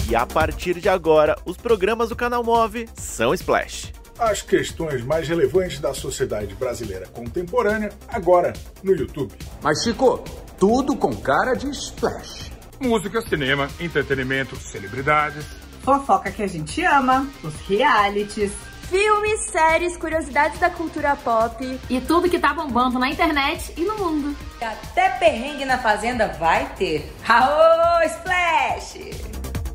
[0.09, 5.29] E a partir de agora, os programas do canal Move são Splash as questões mais
[5.29, 9.33] relevantes da sociedade brasileira contemporânea, agora no YouTube.
[9.63, 10.23] Mas, Chico,
[10.59, 12.51] tudo com cara de splash.
[12.81, 15.45] Música, cinema, entretenimento, celebridades.
[15.83, 18.51] Fofoca que a gente ama, os realities.
[18.89, 21.81] Filmes, séries, curiosidades da cultura pop.
[21.89, 24.37] E tudo que tá bombando na internet e no mundo.
[24.61, 27.13] Até perrengue na fazenda vai ter.
[27.29, 29.11] Aô, Splash!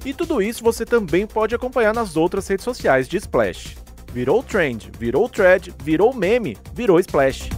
[0.05, 4.91] E tudo isso você também pode acompanhar nas outras redes sociais de Splash virou trend,
[4.99, 7.49] virou thread, virou meme, virou splash.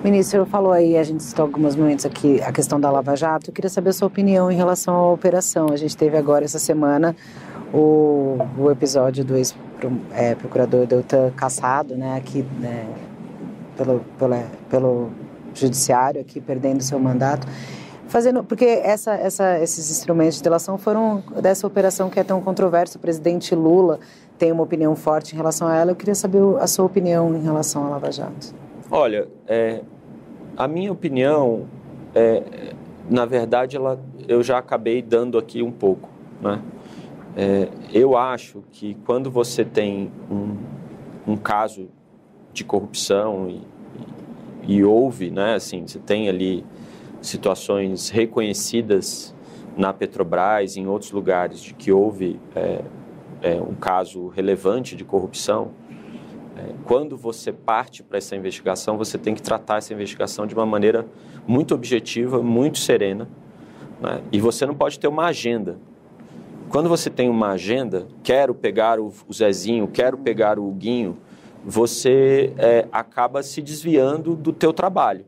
[0.00, 3.50] O ministro falou aí, a gente citou alguns momentos aqui, a questão da Lava Jato.
[3.50, 5.70] Eu queria saber a sua opinião em relação à operação.
[5.72, 7.16] A gente teve agora essa semana
[7.72, 12.86] o, o episódio do ex-procurador é, Deltan caçado, né, aqui né,
[13.76, 14.36] pelo, pelo,
[14.68, 15.10] pelo
[15.54, 17.46] judiciário, aqui perdendo seu mandato
[18.08, 22.96] fazendo porque essa, essa, esses instrumentos de delação foram dessa operação que é tão controversa.
[22.96, 24.00] O presidente Lula
[24.38, 25.90] tem uma opinião forte em relação a ela.
[25.90, 28.54] Eu queria saber a sua opinião em relação à Lava Jato.
[28.90, 29.82] Olha, é,
[30.56, 31.66] a minha opinião
[32.14, 32.72] é,
[33.08, 36.08] na verdade, ela, eu já acabei dando aqui um pouco.
[36.40, 36.60] Né?
[37.36, 40.56] É, eu acho que quando você tem um,
[41.26, 41.88] um caso
[42.52, 43.62] de corrupção e,
[44.66, 46.64] e, e houve, né, assim, você tem ali
[47.20, 49.34] situações reconhecidas
[49.76, 52.82] na Petrobras em outros lugares de que houve é,
[53.42, 55.70] é, um caso relevante de corrupção,
[56.56, 60.66] é, quando você parte para essa investigação, você tem que tratar essa investigação de uma
[60.66, 61.06] maneira
[61.46, 63.28] muito objetiva, muito serena,
[64.00, 64.20] né?
[64.32, 65.78] e você não pode ter uma agenda.
[66.68, 71.16] Quando você tem uma agenda, quero pegar o, Zezinho, quero pegar o Guinho,
[71.64, 75.24] você é, acaba se desviando do teu trabalho,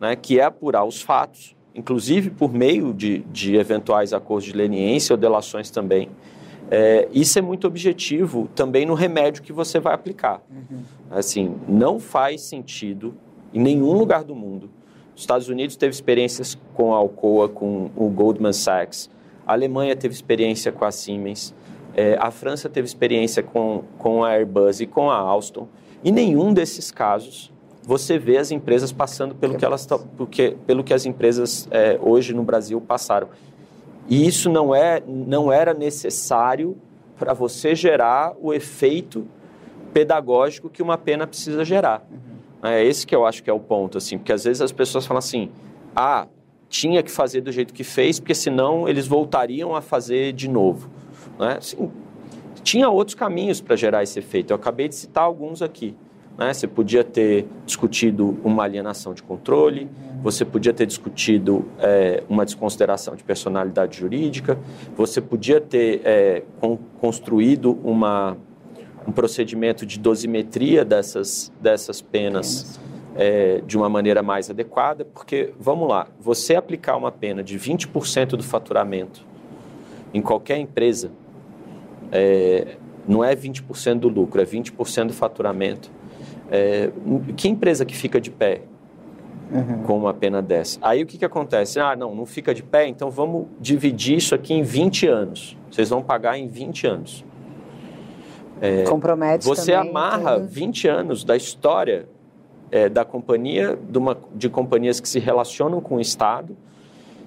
[0.00, 0.16] né?
[0.16, 5.16] que é apurar os fatos, inclusive por meio de, de eventuais acordos de leniência ou
[5.16, 6.10] delações também,
[6.70, 10.40] é, isso é muito objetivo também no remédio que você vai aplicar.
[10.50, 10.80] Uhum.
[11.10, 13.14] Assim, não faz sentido
[13.52, 14.70] em nenhum lugar do mundo.
[15.14, 19.10] Os Estados Unidos teve experiências com a Alcoa, com o Goldman Sachs.
[19.46, 21.54] A Alemanha teve experiência com a Siemens.
[21.94, 25.68] É, a França teve experiência com, com a Airbus e com a Alstom.
[26.02, 27.52] E nenhum desses casos
[27.84, 32.32] você vê as empresas passando pelo que elas porque, pelo que as empresas é, hoje
[32.32, 33.28] no Brasil passaram.
[34.08, 36.76] E isso não, é, não era necessário
[37.18, 39.26] para você gerar o efeito
[39.92, 42.06] pedagógico que uma pena precisa gerar.
[42.10, 42.70] Uhum.
[42.70, 45.04] É esse que eu acho que é o ponto, assim, porque às vezes as pessoas
[45.04, 45.50] falam assim,
[45.94, 46.26] ah,
[46.72, 50.88] tinha que fazer do jeito que fez, porque senão eles voltariam a fazer de novo.
[51.38, 51.56] Né?
[51.58, 51.90] Assim,
[52.62, 55.94] tinha outros caminhos para gerar esse efeito, eu acabei de citar alguns aqui.
[56.38, 56.50] Né?
[56.50, 59.86] Você podia ter discutido uma alienação de controle,
[60.22, 64.58] você podia ter discutido é, uma desconsideração de personalidade jurídica,
[64.96, 68.34] você podia ter é, con construído uma,
[69.06, 72.80] um procedimento de dosimetria dessas, dessas penas
[73.16, 78.30] é, de uma maneira mais adequada, porque, vamos lá, você aplicar uma pena de 20%
[78.36, 79.24] do faturamento
[80.14, 81.10] em qualquer empresa,
[82.10, 85.90] é, não é 20% do lucro, é 20% do faturamento
[86.52, 86.90] é,
[87.34, 88.60] que empresa que fica de pé
[89.50, 89.84] uhum.
[89.84, 90.78] com uma pena dessa?
[90.82, 91.80] Aí o que, que acontece?
[91.80, 95.56] Ah, não, não fica de pé, então vamos dividir isso aqui em 20 anos.
[95.70, 97.24] Vocês vão pagar em 20 anos.
[98.60, 102.06] É, Compromete Você também, amarra 20 anos da história
[102.72, 106.56] é, da companhia, de, uma, de companhias que se relacionam com o Estado,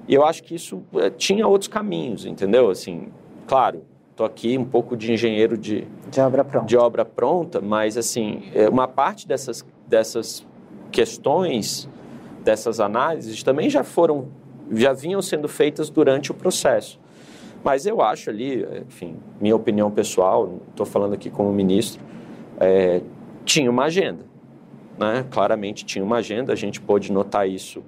[0.08, 2.70] e eu acho que isso é, tinha outros caminhos, entendeu?
[2.70, 3.08] Assim,
[3.48, 3.82] claro,
[4.16, 6.66] Estou aqui um pouco de engenheiro de, de, obra pronta.
[6.66, 10.48] de obra pronta, mas assim, é, uma parte dessas, dessas
[10.90, 11.90] questões,
[12.42, 14.30] dessas análises, também já foram,
[14.72, 16.98] já vinham sendo feitas durante o processo.
[17.62, 22.02] Mas eu acho ali, enfim, minha opinião pessoal, estou falando aqui como ministro,
[22.58, 23.02] é,
[23.44, 24.24] tinha uma agenda.
[24.98, 25.26] Né?
[25.30, 27.84] Claramente tinha uma agenda, a gente pôde notar isso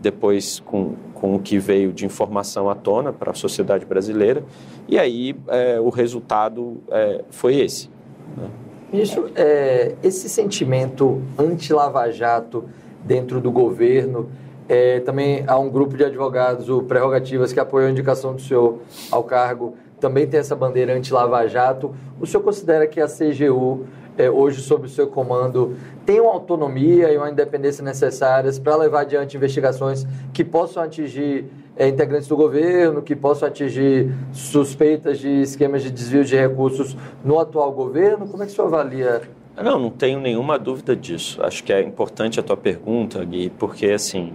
[0.00, 4.42] depois com, com o que veio de informação à tona para a sociedade brasileira,
[4.88, 7.90] e aí é, o resultado é, foi esse.
[8.36, 8.48] Né?
[8.92, 12.64] Isso, é, esse sentimento anti-lava-jato
[13.04, 14.28] dentro do governo,
[14.68, 18.78] é, também há um grupo de advogados, o Prerrogativas, que apoiou a indicação do senhor
[19.10, 21.94] ao cargo, também tem essa bandeira anti-lava-jato.
[22.18, 23.84] O senhor considera que a CGU
[24.20, 25.76] é, hoje sob o seu comando
[26.18, 31.44] uma autonomia e uma independência necessárias para levar adiante investigações que possam atingir
[31.76, 37.38] é, integrantes do governo, que possam atingir suspeitas de esquemas de desvio de recursos no
[37.38, 38.26] atual governo?
[38.26, 39.22] Como é que o senhor avalia?
[39.62, 41.42] Não, não tenho nenhuma dúvida disso.
[41.42, 44.32] Acho que é importante a tua pergunta, Gui, porque assim,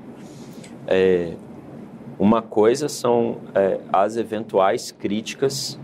[0.88, 1.34] é,
[2.18, 5.80] uma coisa são é, as eventuais críticas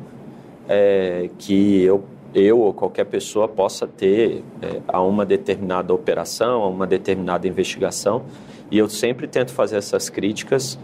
[0.70, 6.67] é, que eu eu ou qualquer pessoa possa ter é, a uma determinada operação, a
[6.67, 8.24] uma determinada investigação,
[8.70, 10.80] e eu sempre tento fazer essas críticas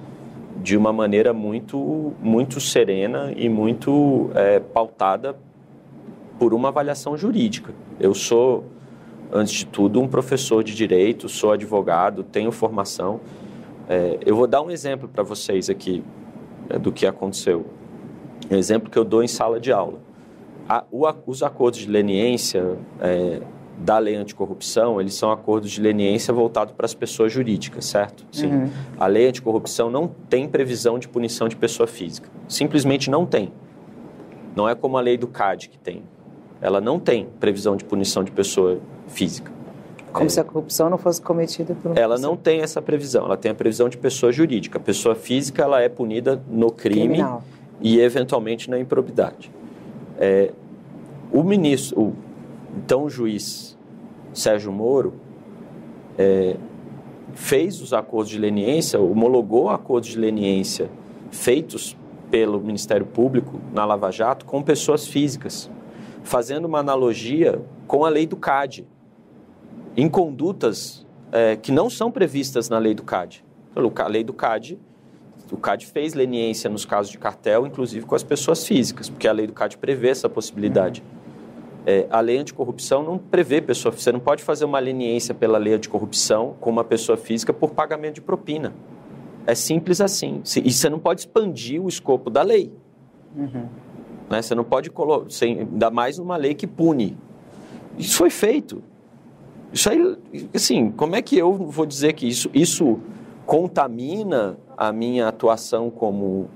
[0.62, 5.38] de uma maneira muito, muito serena e muito é, pautada
[6.38, 7.74] por uma avaliação jurídica.
[8.00, 8.66] Eu sou,
[9.32, 13.22] antes de tudo, um professor de direito, sou advogado, tenho formação.
[13.88, 16.04] É, eu vou dar um exemplo para vocês aqui
[16.70, 17.66] é, do que aconteceu.
[18.52, 20.07] Um exemplo que eu dou em sala de aula
[20.68, 23.42] a, o, os acordos de leniência é,
[23.78, 28.26] da lei anticorrupção, eles são acordos de leniência voltados para as pessoas jurídicas, certo?
[28.32, 28.48] Sim.
[28.48, 28.70] Uhum.
[29.00, 32.30] A lei anticorrupção não tem previsão de punição de pessoa física.
[32.48, 33.52] Simplesmente não tem.
[34.56, 36.02] Não é como a lei do CAD que tem.
[36.60, 39.52] Ela não tem previsão de punição de pessoa física.
[40.12, 42.32] Como é, se a corrupção não fosse cometida por Ela pessoa.
[42.32, 43.26] não tem essa previsão.
[43.26, 44.80] Ela tem a previsão de pessoa jurídica.
[44.80, 47.44] A pessoa física ela é punida no crime Criminal.
[47.80, 49.52] e eventualmente na improbidade.
[50.18, 50.52] É,
[51.32, 52.16] o ministro, o
[52.78, 53.78] então juiz
[54.34, 55.14] Sérgio Moro,
[56.18, 56.58] é,
[57.34, 60.90] fez os acordos de leniência, homologou acordos de leniência
[61.32, 61.98] feitos
[62.30, 65.70] pelo Ministério Público na Lava Jato com pessoas físicas,
[66.24, 68.86] fazendo uma analogia com a lei do CAD,
[69.96, 73.44] em condutas é, que não são previstas na lei do CAD.
[73.76, 74.80] A lei do CAD,
[75.52, 79.32] o CAD fez leniência nos casos de cartel, inclusive com as pessoas físicas, porque a
[79.32, 81.04] lei do CAD prevê essa possibilidade.
[81.90, 85.74] É, a lei anticorrupção não prevê pessoa Você não pode fazer uma leniência pela lei
[85.74, 88.74] anticorrupção com uma pessoa física por pagamento de propina.
[89.46, 90.42] É simples assim.
[90.66, 92.74] E você não pode expandir o escopo da lei.
[93.34, 93.68] Uhum.
[94.30, 94.42] Né?
[94.42, 97.18] Você não pode colocar, ainda mais numa lei que pune.
[97.98, 98.84] Isso foi feito.
[99.72, 100.18] Isso aí,
[100.54, 103.00] assim, como é que eu vou dizer que isso, isso
[103.46, 106.50] contamina a minha atuação como,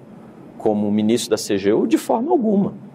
[0.57, 1.87] como ministro da CGU?
[1.87, 2.90] De forma alguma.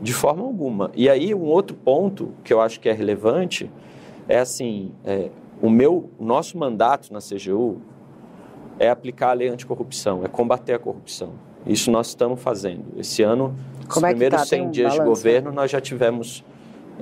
[0.00, 0.90] De forma alguma.
[0.94, 3.70] E aí, um outro ponto que eu acho que é relevante
[4.28, 5.30] é assim: é,
[5.60, 7.78] o meu, o nosso mandato na CGU
[8.78, 11.32] é aplicar a lei anticorrupção, é combater a corrupção.
[11.66, 12.84] Isso nós estamos fazendo.
[12.96, 13.54] Esse ano,
[13.86, 14.46] Como os é primeiros tá?
[14.46, 16.42] 100 um dias de governo, nós já tivemos,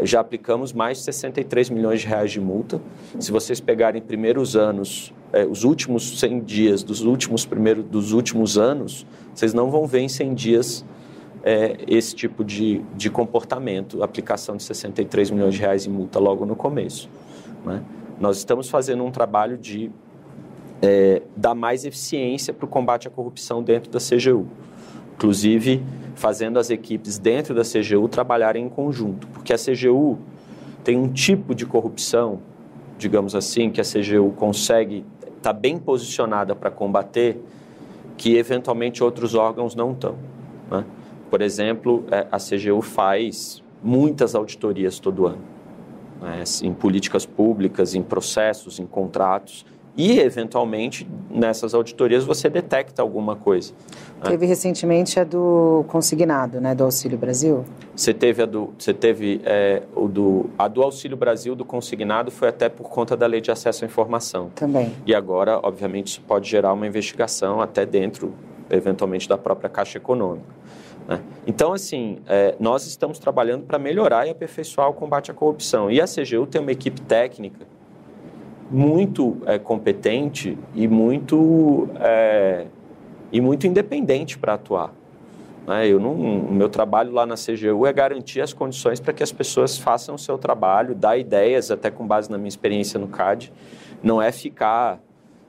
[0.03, 2.81] já aplicamos mais de 63 milhões de reais de multa.
[3.21, 8.59] Se vocês pegarem primeiros anos, é, os últimos 100 dias dos últimos primeiros dos últimos
[8.59, 10.85] anos, vocês não vão ver em 100 dias
[11.43, 16.45] é, esse tipo de, de comportamento, aplicação de 63 milhões de reais em multa logo
[16.45, 17.09] no começo.
[17.65, 17.83] Né?
[18.21, 19.91] Nós estamos fazendo um trabalho de
[20.83, 24.47] é, dar mais eficiência para o combate à corrupção dentro da CGU.
[25.15, 25.83] Inclusive,
[26.15, 30.19] fazendo as equipes dentro da CGU trabalharem em conjunto, porque a CGU
[30.85, 32.41] tem um tipo de corrupção,
[32.97, 35.05] digamos assim, que a CGU consegue
[35.37, 37.41] estar tá bem posicionada para combater,
[38.17, 40.17] que eventualmente outros órgãos não estão.
[40.71, 40.85] Né?
[41.31, 45.43] Por exemplo, é, a CGU faz muitas auditorias todo ano,
[46.21, 46.43] né?
[46.63, 49.65] em políticas públicas, em processos, em contratos
[49.99, 53.73] e, eventualmente, nessas auditorias você detecta alguma coisa.
[54.23, 54.31] Né?
[54.31, 57.65] Teve recentemente a do consignado, né, do Auxílio Brasil?
[57.97, 62.31] Você teve a do, você teve é, o do, a do Auxílio Brasil do consignado
[62.31, 64.53] foi até por conta da Lei de Acesso à Informação.
[64.55, 64.95] Também.
[65.05, 68.33] E agora, obviamente, isso pode gerar uma investigação até dentro,
[68.71, 70.47] eventualmente, da própria Caixa Econômica.
[71.09, 71.23] Né?
[71.47, 75.91] Então, assim, é, nós estamos trabalhando para melhorar e aperfeiçoar o combate à corrupção.
[75.91, 77.67] E a CGU tem uma equipe técnica
[78.71, 82.67] muito é, competente e muito, é,
[83.33, 84.93] e muito independente para atuar.
[85.67, 85.89] Né?
[85.89, 89.33] Eu não, o meu trabalho lá na CGU é garantir as condições para que as
[89.33, 93.51] pessoas façam o seu trabalho, dar ideias, até com base na minha experiência no CAD.
[94.03, 95.01] Não é ficar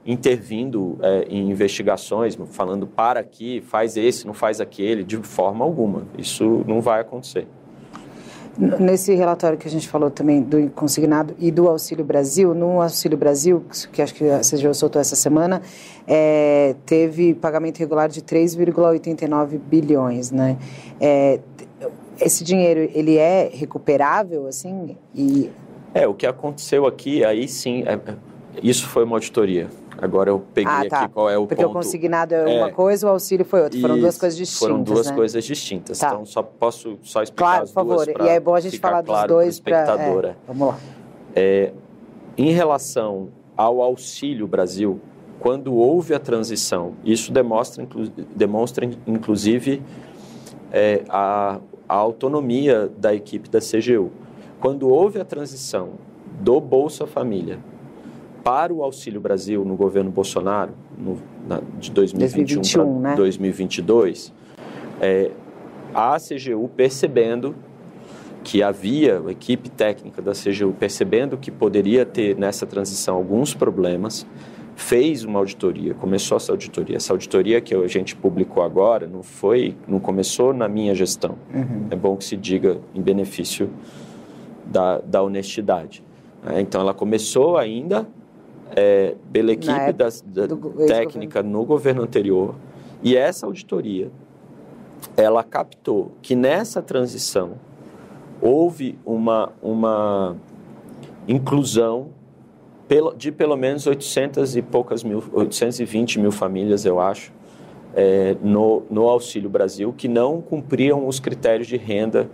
[0.05, 6.03] intervindo é, em investigações, falando para aqui, faz esse, não faz aquele, de forma alguma.
[6.17, 7.47] Isso não vai acontecer.
[8.57, 13.17] Nesse relatório que a gente falou também do consignado e do Auxílio Brasil, no Auxílio
[13.17, 15.61] Brasil, que acho que a CGU soltou essa semana,
[16.05, 20.57] é, teve pagamento regular de 3,89 bilhões, né?
[20.99, 21.39] É,
[22.19, 24.97] esse dinheiro, ele é recuperável, assim?
[25.15, 25.49] E...
[25.93, 27.97] É, o que aconteceu aqui, aí sim, é,
[28.61, 29.69] isso foi uma auditoria.
[30.01, 31.01] Agora eu peguei ah, tá.
[31.01, 31.73] aqui qual é o Porque ponto.
[31.73, 32.71] Porque o consignado é uma é.
[32.71, 33.79] coisa, o auxílio foi outra.
[33.79, 34.59] Foram duas coisas distintas.
[34.59, 35.15] Foram duas né?
[35.15, 35.99] coisas distintas.
[35.99, 36.07] Tá.
[36.07, 38.25] Então só posso só explicar claro, as por duas favor.
[38.25, 40.29] E é bom a gente falar claro dos dois para espectadora.
[40.29, 40.79] É, vamos lá.
[41.35, 41.73] É,
[42.37, 45.01] em relação ao Auxílio Brasil,
[45.39, 49.81] quando houve a transição, isso demonstra, inclu, demonstra inclusive
[50.71, 54.11] é, a, a autonomia da equipe da CGU.
[54.59, 55.91] Quando houve a transição
[56.39, 57.59] do Bolsa Família
[58.43, 61.17] para o Auxílio Brasil no governo Bolsonaro, no,
[61.47, 63.15] na, de 2021 para né?
[63.15, 64.33] 2022,
[65.01, 65.31] é,
[65.93, 67.55] a CGU percebendo
[68.43, 74.25] que havia, a equipe técnica da CGU percebendo que poderia ter nessa transição alguns problemas,
[74.75, 76.95] fez uma auditoria, começou essa auditoria.
[76.95, 81.37] Essa auditoria que a gente publicou agora não foi, não começou na minha gestão.
[81.53, 81.87] Uhum.
[81.91, 83.69] É bom que se diga em benefício
[84.65, 86.01] da, da honestidade.
[86.47, 88.07] É, então, ela começou ainda
[88.75, 90.47] é, pela equipe das, da,
[90.87, 92.55] técnica no governo anterior
[93.01, 94.11] e essa auditoria
[95.15, 97.53] ela captou que nessa transição
[98.41, 100.35] houve uma, uma
[101.27, 102.09] inclusão
[103.15, 107.31] de pelo menos 800 e poucas mil, 820 mil famílias, eu acho,
[107.95, 112.29] é, no, no Auxílio Brasil, que não cumpriam os critérios de renda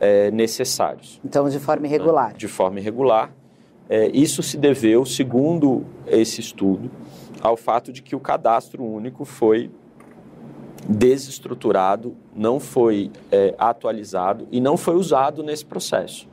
[0.00, 1.20] é, necessários.
[1.24, 2.34] Então, de forma irregular.
[2.34, 3.32] De forma irregular.
[3.88, 6.90] É, isso se deveu, segundo esse estudo,
[7.40, 9.70] ao fato de que o cadastro único foi
[10.88, 16.28] desestruturado, não foi é, atualizado e não foi usado nesse processo.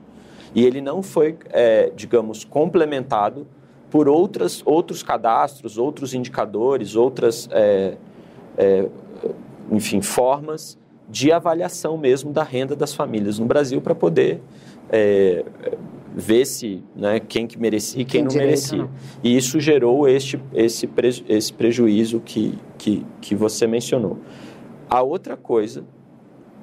[0.53, 3.47] E ele não foi, é, digamos, complementado
[3.89, 7.95] por outras, outros cadastros, outros indicadores, outras, é,
[8.57, 8.87] é,
[9.71, 10.77] enfim, formas
[11.09, 14.41] de avaliação mesmo da renda das famílias no Brasil para poder
[16.15, 18.77] é, ver se né, quem que merecia e quem, quem não direito, merecia.
[18.77, 18.89] Não.
[19.23, 24.17] E isso gerou este, esse, preju, esse prejuízo que, que, que você mencionou.
[24.89, 25.83] A outra coisa,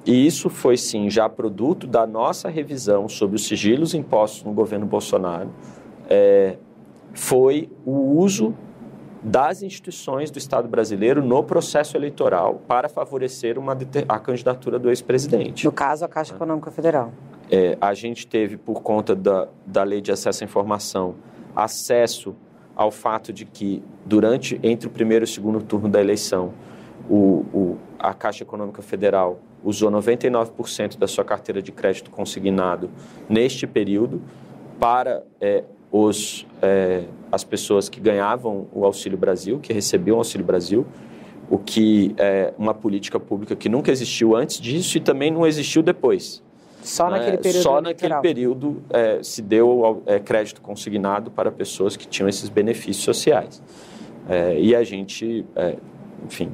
[0.05, 4.85] e isso foi sim já produto da nossa revisão sobre os sigilos impostos no governo
[4.85, 5.49] Bolsonaro,
[6.09, 6.57] é,
[7.13, 8.53] foi o uso
[9.23, 13.77] das instituições do Estado brasileiro no processo eleitoral para favorecer uma,
[14.09, 15.63] a candidatura do ex-presidente.
[15.63, 17.13] No caso, a Caixa Econômica Federal.
[17.55, 21.13] É, a gente teve, por conta da, da lei de acesso à informação,
[21.55, 22.35] acesso
[22.75, 26.51] ao fato de que, durante entre o primeiro e o segundo turno da eleição,
[27.07, 32.89] o, o, a Caixa Econômica Federal usou 99% da sua carteira de crédito consignado
[33.29, 34.19] neste período
[34.79, 40.43] para é, os, é, as pessoas que ganhavam o Auxílio Brasil, que recebiam o Auxílio
[40.43, 40.87] Brasil,
[41.51, 45.83] o que é uma política pública que nunca existiu antes disso e também não existiu
[45.83, 46.42] depois.
[46.83, 47.17] Só né?
[47.17, 47.63] naquele período.
[47.63, 53.03] Só naquele período é, se deu é, crédito consignado para pessoas que tinham esses benefícios
[53.03, 53.61] sociais.
[54.27, 55.77] É, e a gente, é,
[56.25, 56.51] enfim,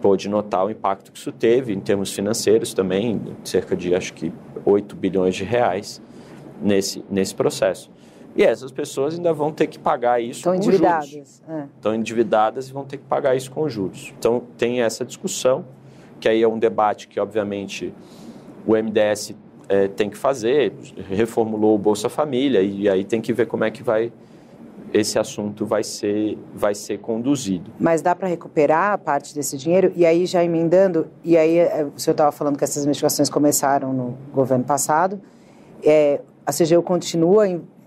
[0.00, 4.32] pôde notar o impacto que isso teve em termos financeiros também, cerca de acho que
[4.64, 6.02] 8 bilhões de reais
[6.60, 7.90] nesse, nesse processo.
[8.34, 11.08] E essas pessoas ainda vão ter que pagar isso Estão com endividadas.
[11.08, 11.42] juros.
[11.48, 11.64] É.
[11.76, 14.12] Estão endividadas e vão ter que pagar isso com juros.
[14.18, 15.64] Então, tem essa discussão,
[16.18, 17.92] que aí é um debate que, obviamente,
[18.66, 19.34] o MDS
[19.68, 20.72] é, tem que fazer,
[21.08, 24.12] reformulou o Bolsa Família, e aí tem que ver como é que vai
[24.92, 27.70] esse assunto vai ser, vai ser conduzido.
[27.80, 29.90] Mas dá para recuperar parte desse dinheiro?
[29.96, 33.92] E aí, já emendando, e aí é, o senhor estava falando que essas investigações começaram
[33.92, 35.20] no governo passado,
[35.82, 37.46] é, a CGU continua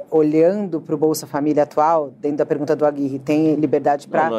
[0.09, 4.29] olhando para o Bolsa Família atual, dentro da pergunta do Aguirre, tem liberdade para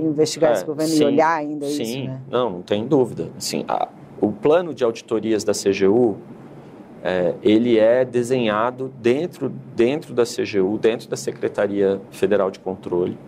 [0.00, 2.04] investigar é, esse governo sim, e olhar ainda sim, isso?
[2.04, 2.20] Né?
[2.30, 3.28] Não, não tem dúvida.
[3.36, 3.88] Assim, a,
[4.20, 6.16] o plano de auditorias da CGU,
[7.04, 13.18] é, ele é desenhado dentro, dentro da CGU, dentro da Secretaria Federal de Controle.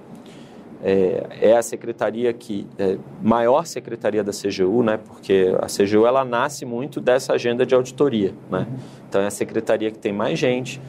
[0.82, 4.98] É, é a secretaria que é, maior secretaria da CGU, né?
[4.98, 8.66] Porque a CGU ela nasce muito dessa agenda de auditoria, né?
[9.08, 10.80] Então é a secretaria que tem mais gente,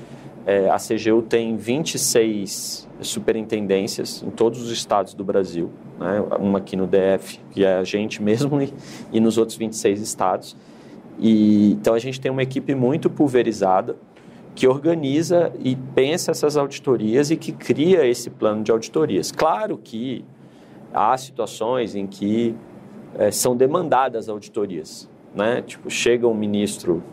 [0.45, 5.69] é, a CGU tem 26 superintendências em todos os estados do Brasil,
[5.99, 6.23] né?
[6.39, 8.73] uma aqui no DF, que é a gente mesmo, e,
[9.11, 10.55] e nos outros 26 estados.
[11.19, 13.95] E, então a gente tem uma equipe muito pulverizada
[14.55, 19.31] que organiza e pensa essas auditorias e que cria esse plano de auditorias.
[19.31, 20.25] Claro que
[20.93, 22.55] há situações em que
[23.17, 25.61] é, são demandadas auditorias, né?
[25.61, 27.03] Tipo, chega um ministro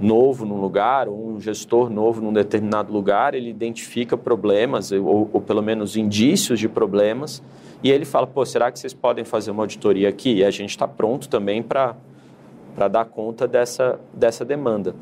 [0.00, 5.40] novo num lugar, ou um gestor novo num determinado lugar, ele identifica problemas, ou, ou
[5.40, 7.42] pelo menos indícios de problemas,
[7.82, 10.36] e ele fala: pô, será que vocês podem fazer uma auditoria aqui?
[10.36, 11.94] E a gente está pronto também para
[12.88, 14.94] dar conta dessa, dessa demanda.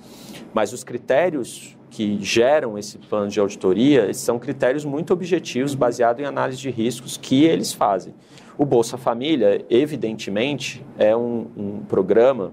[0.53, 6.27] Mas os critérios que geram esse plano de auditoria são critérios muito objetivos, baseados em
[6.27, 8.15] análise de riscos que eles fazem.
[8.57, 12.53] O Bolsa Família, evidentemente, é um, um programa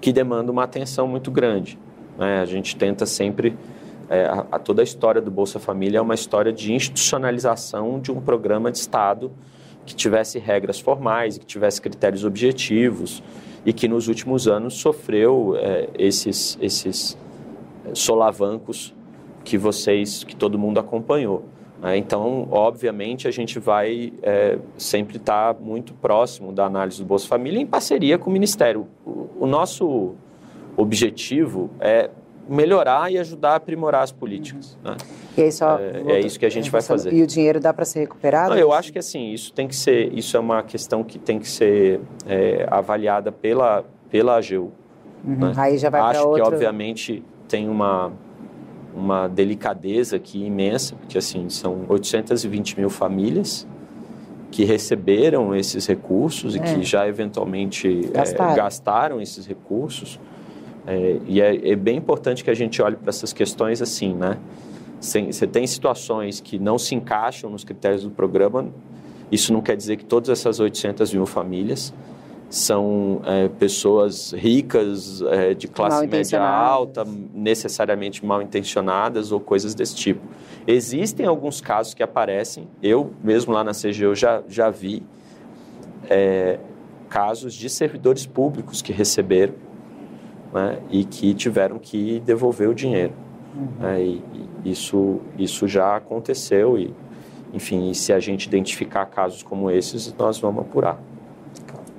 [0.00, 1.78] que demanda uma atenção muito grande.
[2.18, 2.40] Né?
[2.40, 3.56] A gente tenta sempre.
[4.10, 8.10] É, a, a, toda a história do Bolsa Família é uma história de institucionalização de
[8.10, 9.30] um programa de Estado
[9.84, 13.22] que tivesse regras formais, que tivesse critérios objetivos
[13.64, 17.16] e que nos últimos anos sofreu é, esses, esses
[17.94, 18.94] solavancos
[19.44, 21.44] que vocês, que todo mundo acompanhou.
[21.80, 21.96] Né?
[21.96, 27.26] Então, obviamente, a gente vai é, sempre estar tá muito próximo da análise do Bolsa
[27.26, 28.86] Família em parceria com o Ministério.
[29.04, 30.14] O, o nosso
[30.76, 32.10] objetivo é
[32.48, 34.78] melhorar e ajudar a aprimorar as políticas.
[34.82, 34.96] Né?
[35.36, 37.12] E aí só é, é, isso que a gente vai fazer.
[37.12, 38.50] E o dinheiro dá para ser recuperado?
[38.50, 41.38] Não, eu acho que assim isso tem que ser isso é uma questão que tem
[41.38, 44.72] que ser é, avaliada pela pela AGU.
[45.24, 45.36] Uhum.
[45.36, 45.52] Né?
[45.56, 46.42] Aí já vai Acho outro...
[46.42, 48.12] que obviamente tem uma
[48.94, 53.66] uma delicadeza aqui imensa, porque assim, são 820 mil famílias
[54.50, 56.58] que receberam esses recursos é.
[56.58, 60.18] e que já eventualmente é, gastaram, é, gastaram esses recursos.
[60.88, 64.38] É, e é, é, bem importante que a gente olhe para essas questões assim, né?
[64.98, 68.68] Você tem situações que não se encaixam nos critérios do programa,
[69.30, 71.92] isso não quer dizer que todas essas 800 mil famílias
[72.48, 79.94] são é, pessoas ricas, é, de classe média alta, necessariamente mal intencionadas ou coisas desse
[79.94, 80.22] tipo.
[80.66, 85.02] Existem alguns casos que aparecem, eu mesmo lá na CGU já, já vi
[86.08, 86.58] é,
[87.10, 89.67] casos de servidores públicos que receberam
[90.52, 93.12] né, e que tiveram que devolver o dinheiro.
[93.56, 93.88] Uhum.
[93.88, 94.22] É, e,
[94.64, 96.92] isso, isso já aconteceu e
[97.52, 101.00] enfim, se a gente identificar casos como esses, nós vamos apurar.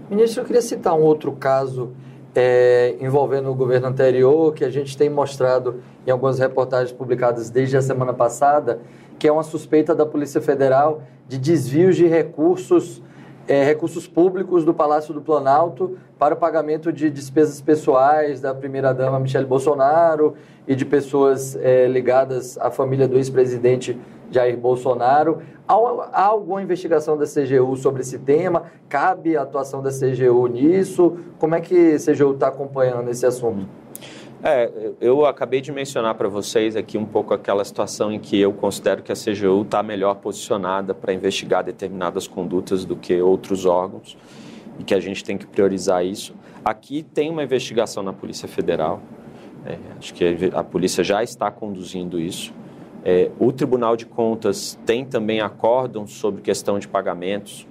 [0.10, 1.91] Ministro, eu queria citar um outro caso
[2.36, 7.78] é, envolvendo o governo anterior, que a gente tem mostrado em algumas reportagens publicadas desde
[7.78, 8.80] a semana passada,
[9.18, 13.02] que é uma suspeita da Polícia Federal de desvios de recursos,
[13.50, 19.20] é, recursos públicos do Palácio do Planalto para o pagamento de despesas pessoais da primeira-dama
[19.20, 20.36] Michele Bolsonaro
[20.68, 25.41] e de pessoas é, ligadas à família do ex-presidente Jair Bolsonaro.
[25.68, 28.66] Há, alguma investigação da CGU sobre esse tema?
[28.88, 31.18] Cabe a atuação da CGU nisso?
[31.39, 33.66] Como é que a CGU está acompanhando esse assunto?
[34.42, 34.72] É,
[35.02, 39.04] eu acabei de mencionar para vocês aqui um pouco aquela situação em que eu considero
[39.04, 44.18] que a CGU está melhor posicionada para investigar determinadas condutas do que outros órgãos
[44.80, 46.34] e que a gente tem que priorizar isso.
[46.64, 49.02] Aqui tem uma investigação na Polícia Federal,
[49.66, 52.54] é, acho que a polícia já está conduzindo isso.
[53.04, 57.68] É, o Tribunal de Contas tem também acórdãos sobre questão de pagamentos.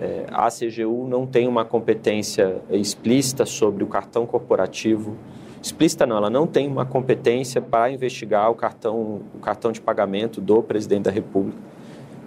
[0.00, 5.16] É, a CGU não tem uma competência explícita sobre o cartão corporativo.
[5.62, 10.40] Explícita não, ela não tem uma competência para investigar o cartão, o cartão de pagamento
[10.40, 11.58] do presidente da República.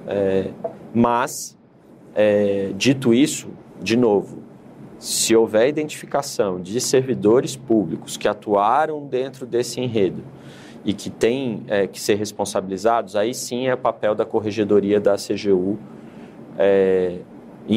[0.08, 0.52] É,
[0.94, 1.58] mas,
[2.14, 3.50] é, dito isso,
[3.82, 4.40] de novo,
[5.00, 10.24] se houver identificação de servidores públicos que atuaram dentro desse enredo,
[10.84, 15.78] e que têm é, que ser responsabilizados, aí sim é papel da corregedoria da CGU
[16.58, 17.20] é,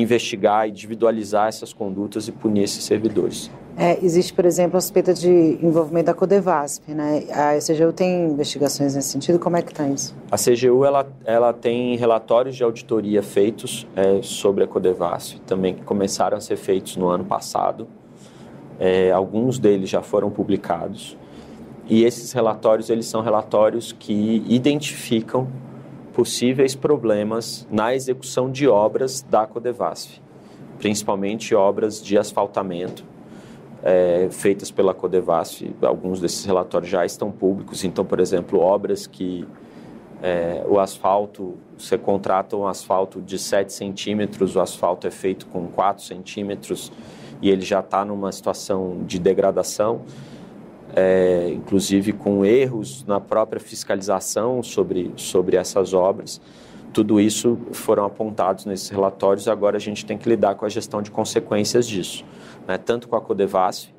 [0.00, 3.50] investigar, individualizar essas condutas e punir esses servidores.
[3.76, 7.24] É, existe, por exemplo, a suspeita de envolvimento da Codevasp, né?
[7.30, 9.38] A CGU tem investigações nesse sentido?
[9.38, 10.14] Como é que está isso?
[10.30, 15.82] A CGU ela, ela tem relatórios de auditoria feitos é, sobre a Codevasp, também que
[15.82, 17.88] começaram a ser feitos no ano passado.
[18.78, 21.16] É, alguns deles já foram publicados.
[21.88, 25.48] E esses relatórios, eles são relatórios que identificam
[26.14, 30.20] possíveis problemas na execução de obras da Codevasf,
[30.78, 33.04] principalmente obras de asfaltamento
[33.82, 35.74] é, feitas pela Codevasf.
[35.82, 39.46] Alguns desses relatórios já estão públicos, então, por exemplo, obras que
[40.22, 45.66] é, o asfalto, você contrata um asfalto de 7 centímetros, o asfalto é feito com
[45.66, 46.90] 4 centímetros
[47.42, 50.02] e ele já está numa situação de degradação
[50.94, 56.40] é, inclusive com erros na própria fiscalização sobre, sobre essas obras.
[56.92, 59.48] Tudo isso foram apontados nesses relatórios.
[59.48, 62.24] Agora a gente tem que lidar com a gestão de consequências disso,
[62.68, 62.78] né?
[62.78, 63.92] tanto com a Codevasf,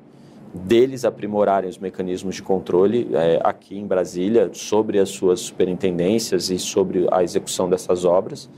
[0.54, 6.58] deles aprimorarem os mecanismos de controle é, aqui em Brasília sobre as suas superintendências e
[6.58, 8.48] sobre a execução dessas obras.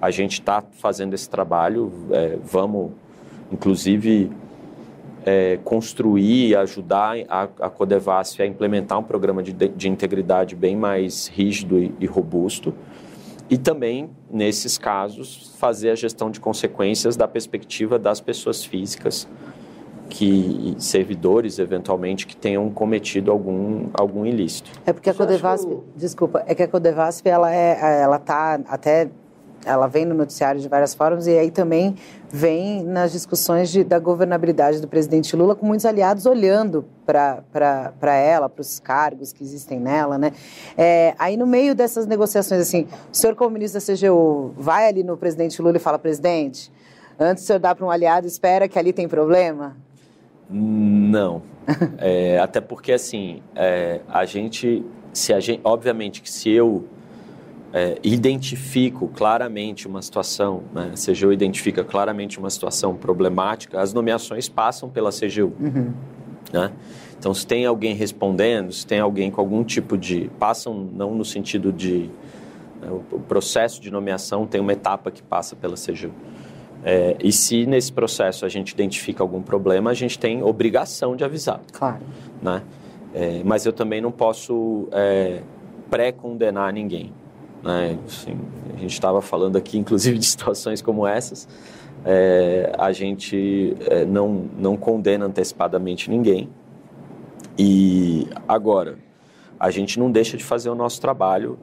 [0.00, 2.92] A gente está fazendo esse trabalho, é, vamos,
[3.52, 4.30] inclusive,
[5.24, 10.76] é, construir e ajudar a, a Codevasf a implementar um programa de, de integridade bem
[10.76, 12.74] mais rígido e, e robusto.
[13.48, 19.28] E também, nesses casos, fazer a gestão de consequências da perspectiva das pessoas físicas
[20.08, 24.70] que servidores eventualmente que tenham cometido algum algum ilícito.
[24.84, 29.08] É porque a Codevasp, desculpa, é que a Codevasp ela é ela tá até
[29.64, 31.94] ela vem no noticiário de várias formas e aí também
[32.30, 38.48] vem nas discussões de, da governabilidade do presidente Lula com muitos aliados olhando para ela,
[38.48, 40.32] para os cargos que existem nela, né?
[40.76, 45.02] É, aí no meio dessas negociações, assim, o senhor como ministro da CGU vai ali
[45.02, 46.72] no presidente Lula e fala, presidente,
[47.18, 49.76] antes de o senhor dar para um aliado, espera que ali tem problema?
[50.48, 51.42] Não.
[51.98, 56.84] é, até porque, assim, é, a gente, se a gente, obviamente que se eu
[57.72, 64.48] é, identifico claramente uma situação, né, a CGU identifica claramente uma situação problemática, as nomeações
[64.48, 65.52] passam pela CGU.
[65.58, 65.92] Uhum.
[66.52, 66.70] Né?
[67.18, 70.30] Então, se tem alguém respondendo, se tem alguém com algum tipo de.
[70.38, 72.10] passam não no sentido de.
[72.80, 76.12] Né, o processo de nomeação tem uma etapa que passa pela CGU.
[76.84, 81.24] É, e se nesse processo a gente identifica algum problema, a gente tem obrigação de
[81.24, 81.60] avisar.
[81.72, 82.00] Claro.
[82.42, 82.60] Né?
[83.14, 85.42] É, mas eu também não posso é,
[85.88, 87.12] pré-condenar ninguém.
[87.62, 87.98] Né?
[88.06, 88.36] Assim,
[88.74, 91.48] a gente estava falando aqui, inclusive, de situações como essas.
[92.04, 96.48] É, a gente é, não, não condena antecipadamente ninguém.
[97.58, 98.98] E agora,
[99.58, 101.58] a gente não deixa de fazer o nosso trabalho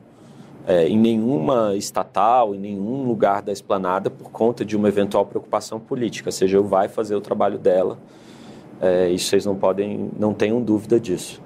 [0.65, 5.79] é, em nenhuma estatal, em nenhum lugar da esplanada por conta de uma eventual preocupação
[5.79, 6.31] política.
[6.31, 7.97] Seja, eu vai fazer o trabalho dela.
[8.79, 11.41] É, vocês não podem, não tenham dúvida disso.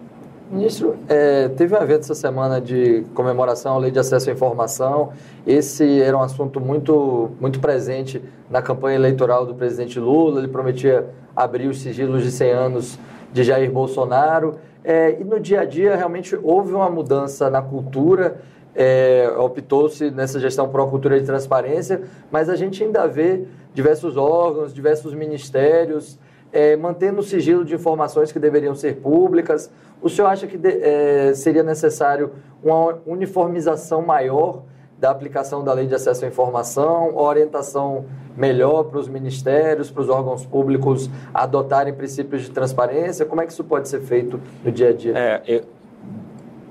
[0.52, 5.12] Ministro, é, teve um evento essa semana de comemoração à Lei de Acesso à Informação.
[5.48, 10.40] Esse era um assunto muito, muito presente na campanha eleitoral do presidente Lula.
[10.40, 13.00] Ele prometia abrir os sigilos de 100 anos
[13.32, 14.56] de Jair Bolsonaro.
[14.84, 18.38] É, e no dia a dia, realmente, houve uma mudança na cultura
[18.76, 24.18] é, optou-se nessa gestão por uma cultura de transparência, mas a gente ainda vê diversos
[24.18, 26.18] órgãos, diversos ministérios
[26.54, 29.72] é, mantendo o sigilo de informações que deveriam ser públicas.
[30.02, 32.32] O senhor acha que de, é, seria necessário
[32.64, 34.62] uma uniformização maior
[35.00, 38.06] da aplicação da lei de acesso à informação, orientação
[38.38, 43.26] melhor para os ministérios, para os órgãos públicos adotarem princípios de transparência?
[43.26, 45.18] Como é que isso pode ser feito no dia a dia?
[45.18, 45.64] É, eu,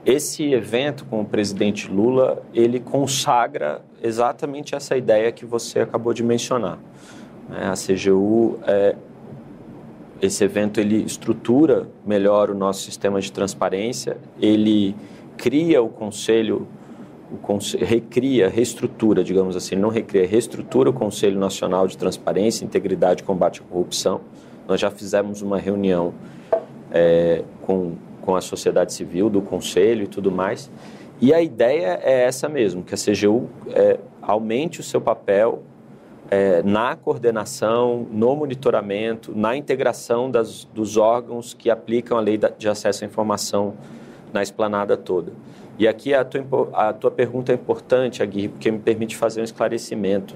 [0.04, 6.22] esse evento com o presidente Lula, ele consagra exatamente essa ideia que você acabou de
[6.22, 6.78] mencionar.
[7.50, 8.96] É, a CGU, é,
[10.22, 14.96] esse evento ele estrutura melhor o nosso sistema de transparência, ele
[15.36, 16.66] cria o conselho,
[17.30, 23.22] o conselho recria, reestrutura, digamos assim, não recria, reestrutura o Conselho Nacional de Transparência, Integridade
[23.22, 24.20] e Combate à Corrupção.
[24.68, 26.14] Nós já fizemos uma reunião
[26.90, 30.70] é, com com a sociedade civil, do conselho e tudo mais.
[31.20, 35.62] E a ideia é essa mesmo, que a CGU é, aumente o seu papel
[36.32, 42.70] é, na coordenação, no monitoramento, na integração das, dos órgãos que aplicam a lei de
[42.70, 43.74] acesso à informação
[44.32, 45.30] na esplanada toda.
[45.78, 49.44] E aqui a tua, a tua pergunta é importante, Aguirre, porque me permite fazer um
[49.44, 50.34] esclarecimento.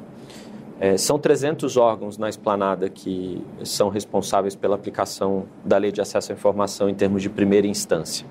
[0.79, 6.31] É, são 300 órgãos na esplanada que são responsáveis pela aplicação da lei de acesso
[6.31, 8.27] à informação em termos de primeira instância.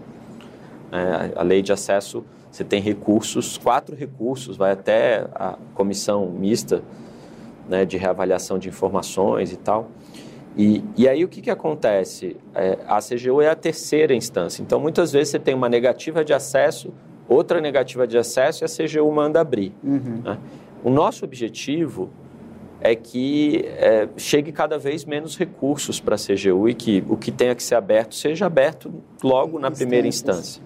[0.91, 6.83] É, a lei de acesso, você tem recursos, quatro recursos, vai até a comissão mista
[7.67, 9.89] né, de reavaliação de informações e tal.
[10.57, 12.37] E, e aí o que, que acontece?
[12.53, 16.33] É, a CGU é a terceira instância, então muitas vezes você tem uma negativa de
[16.33, 16.93] acesso,
[17.27, 19.73] outra negativa de acesso e a CGU manda abrir.
[19.83, 20.21] Uhum.
[20.23, 20.37] Né?
[20.83, 22.09] O nosso objetivo
[22.79, 27.31] é que é, chegue cada vez menos recursos para a CGU e que o que
[27.31, 28.93] tenha que ser aberto seja aberto
[29.23, 30.61] logo na primeira instância.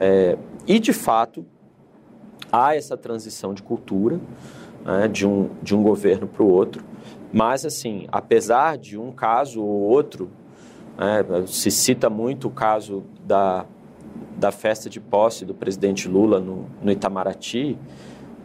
[0.00, 1.44] É, e, de fato,
[2.50, 4.18] há essa transição de cultura
[4.84, 6.84] né, de, um, de um governo para o outro,
[7.32, 10.30] mas, assim, apesar de um caso ou outro,
[10.98, 13.64] né, se cita muito o caso da,
[14.36, 17.78] da festa de posse do presidente Lula no, no Itamaraty,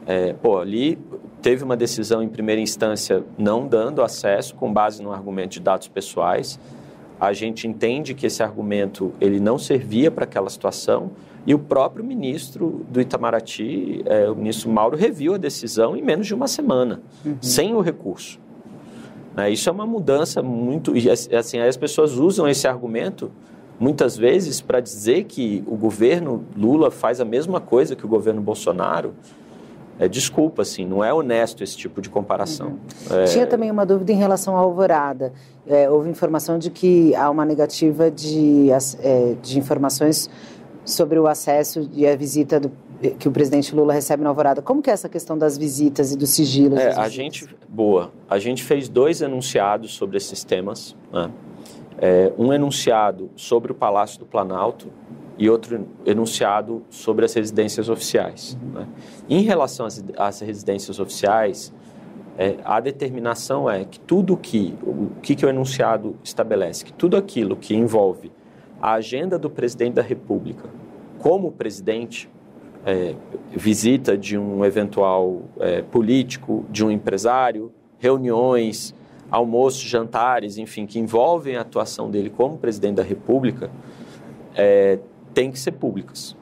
[0.06, 0.98] é, pô, ali
[1.42, 5.90] teve uma decisão em primeira instância não dando acesso com base no argumento de dados
[5.90, 6.58] pessoais.
[7.20, 11.12] A gente entende que esse argumento ele não servia para aquela situação
[11.48, 16.28] e o próprio ministro do Itamaraty, é, o ministro Mauro, reviu a decisão em menos
[16.28, 17.38] de uma semana, uhum.
[17.40, 18.38] sem o recurso.
[19.38, 20.98] É, isso é uma mudança muito.
[20.98, 23.32] E assim, as pessoas usam esse argumento
[23.80, 28.42] muitas vezes para dizer que o governo Lula faz a mesma coisa que o governo
[28.42, 29.14] Bolsonaro
[30.00, 32.78] é, desculpa, assim, não é honesto esse tipo de comparação.
[33.10, 33.20] Uhum.
[33.20, 33.24] É...
[33.24, 35.32] Tinha também uma dúvida em relação à Alvorada.
[35.66, 38.68] É, houve informação de que há uma negativa de,
[39.02, 40.30] é, de informações
[40.88, 42.72] sobre o acesso e a visita do,
[43.20, 44.62] que o presidente Lula recebe na Alvorada.
[44.62, 46.80] Como que é essa questão das visitas e dos sigilos?
[46.80, 50.96] É, a gente, boa, a gente fez dois enunciados sobre esses temas.
[51.12, 51.30] Né?
[52.00, 54.88] É, um enunciado sobre o Palácio do Planalto,
[55.38, 58.58] e outro enunciado sobre as residências oficiais.
[58.74, 58.88] Né?
[59.30, 61.72] Em relação às, às residências oficiais,
[62.38, 67.18] é, a determinação é que tudo que o que, que o enunciado estabelece, que tudo
[67.18, 68.32] aquilo que envolve
[68.82, 70.70] a agenda do presidente da República
[71.20, 72.30] como presidente,
[72.86, 73.16] é,
[73.52, 78.94] visita de um eventual é, político, de um empresário, reuniões,
[79.30, 83.70] almoços, jantares, enfim, que envolvem a atuação dele como presidente da República,
[84.56, 85.00] é,
[85.34, 86.36] têm que ser públicas.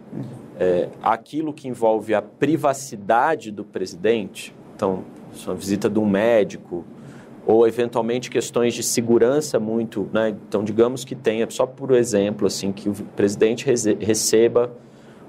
[0.60, 5.04] É, aquilo que envolve a privacidade do presidente, então,
[5.46, 6.86] uma visita de um médico,
[7.46, 10.30] ou eventualmente questões de segurança muito, né?
[10.30, 13.66] Então, digamos que tenha, só por exemplo, assim, que o presidente
[14.00, 14.72] receba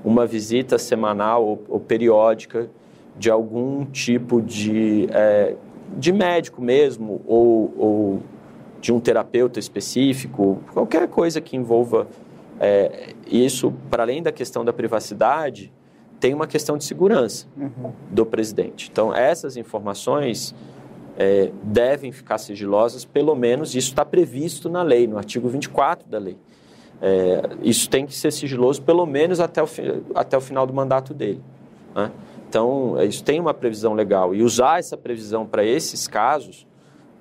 [0.02, 2.70] uma visita semanal ou, ou periódica
[3.18, 5.56] de algum tipo de, é,
[5.96, 8.22] de médico mesmo, ou, ou
[8.80, 12.06] de um terapeuta específico, qualquer coisa que envolva
[12.60, 15.72] é, isso, para além da questão da privacidade,
[16.18, 17.92] tem uma questão de segurança uhum.
[18.10, 18.88] do presidente.
[18.90, 20.54] Então, essas informações
[21.18, 26.18] é, devem ficar sigilosas, pelo menos isso está previsto na lei, no artigo 24 da
[26.18, 26.36] lei.
[27.00, 29.66] É, isso tem que ser sigiloso pelo menos até o,
[30.14, 31.40] até o final do mandato dele.
[31.94, 32.10] Né?
[32.48, 34.34] Então, isso tem uma previsão legal.
[34.34, 36.66] E usar essa previsão para esses casos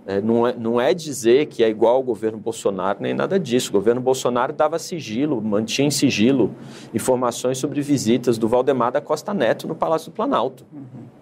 [0.07, 3.69] é, não, é, não é dizer que é igual ao governo Bolsonaro, nem nada disso.
[3.69, 6.53] O governo Bolsonaro dava sigilo, mantinha em sigilo
[6.93, 10.63] informações sobre visitas do Valdemar da Costa Neto no Palácio do Planalto.
[10.71, 11.14] Uhum.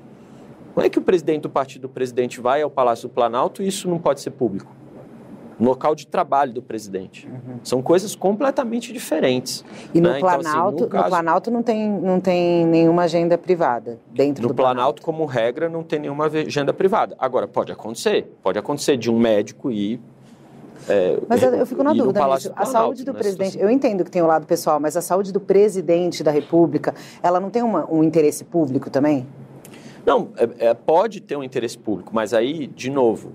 [0.74, 3.68] Como é que o presidente do partido do presidente vai ao Palácio do Planalto e
[3.68, 4.72] isso não pode ser público?
[5.60, 7.28] local de trabalho do presidente.
[7.28, 7.60] Uhum.
[7.64, 9.64] São coisas completamente diferentes.
[9.94, 10.20] E no, né?
[10.20, 14.42] Planalto, então, assim, no, caso, no Planalto não tem, não tem nenhuma agenda privada dentro
[14.42, 17.16] no do Planalto, Planalto, como regra, não tem nenhuma agenda privada.
[17.18, 18.36] Agora, pode acontecer.
[18.42, 20.02] Pode acontecer de um médico ir
[20.90, 22.52] é, mas eu fico na dúvida, Mício.
[22.56, 23.70] A saúde do presidente, situação.
[23.70, 27.40] eu entendo que tem o lado pessoal, mas a saúde do presidente da República, ela
[27.40, 29.26] não tem uma, um interesse público também?
[30.06, 33.32] Não, é, é, pode ter um interesse público, mas aí, de novo,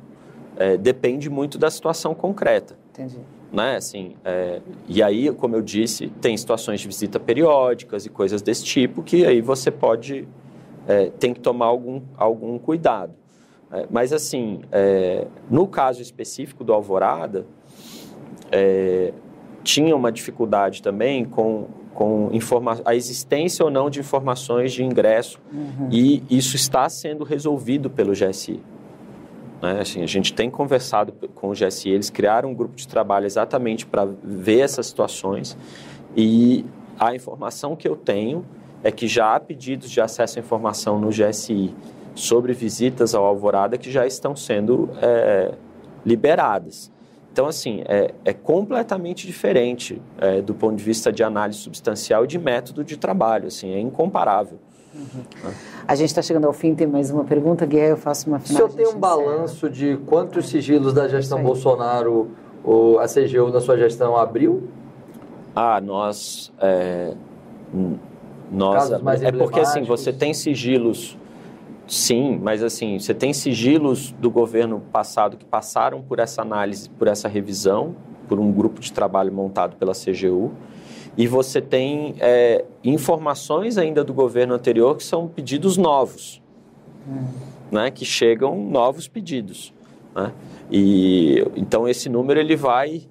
[0.56, 2.76] é, depende muito da situação concreta.
[2.92, 3.18] Entendi.
[3.52, 3.76] Né?
[3.76, 8.64] Assim, é, e aí, como eu disse, tem situações de visita periódicas e coisas desse
[8.64, 10.28] tipo que aí você pode,
[10.86, 13.14] é, tem que tomar algum, algum cuidado.
[13.70, 14.62] É, mas, assim,
[15.50, 17.44] no caso específico do Alvorada,
[19.62, 21.66] tinha uma dificuldade também com,
[21.98, 25.88] com informa a existência ou não de informações de ingresso uhum.
[25.90, 28.62] e isso está sendo resolvido pelo GSI.
[29.60, 29.80] Né?
[29.80, 33.84] Assim, a gente tem conversado com o GSI, eles criaram um grupo de trabalho exatamente
[33.84, 35.58] para ver essas situações
[36.16, 36.64] e
[37.00, 38.46] a informação que eu tenho
[38.84, 41.74] é que já há pedidos de acesso à informação no GSI
[42.14, 45.52] sobre visitas ao Alvorada que já estão sendo é,
[46.06, 46.92] liberadas.
[47.32, 52.26] Então, assim, é, é completamente diferente é, do ponto de vista de análise substancial e
[52.26, 54.58] de método de trabalho, assim, é incomparável.
[54.94, 55.52] Uhum.
[55.86, 58.66] A gente está chegando ao fim, tem mais uma pergunta, Guerra, eu faço uma final.
[58.66, 62.30] O senhor tem um balanço de quantos sigilos da gestão Bolsonaro
[62.64, 64.68] ou a CGU na sua gestão abriu?
[65.54, 66.52] Ah, nós...
[66.58, 67.14] É,
[68.50, 68.90] nós
[69.22, 71.17] é porque assim, você tem sigilos
[71.88, 77.08] Sim, mas assim, você tem sigilos do governo passado que passaram por essa análise, por
[77.08, 77.96] essa revisão,
[78.28, 80.52] por um grupo de trabalho montado pela CGU,
[81.16, 86.42] e você tem é, informações ainda do governo anterior que são pedidos novos,
[87.08, 87.24] hum.
[87.72, 89.72] né, que chegam novos pedidos.
[90.14, 90.30] Né?
[90.70, 93.08] E então esse número ele vai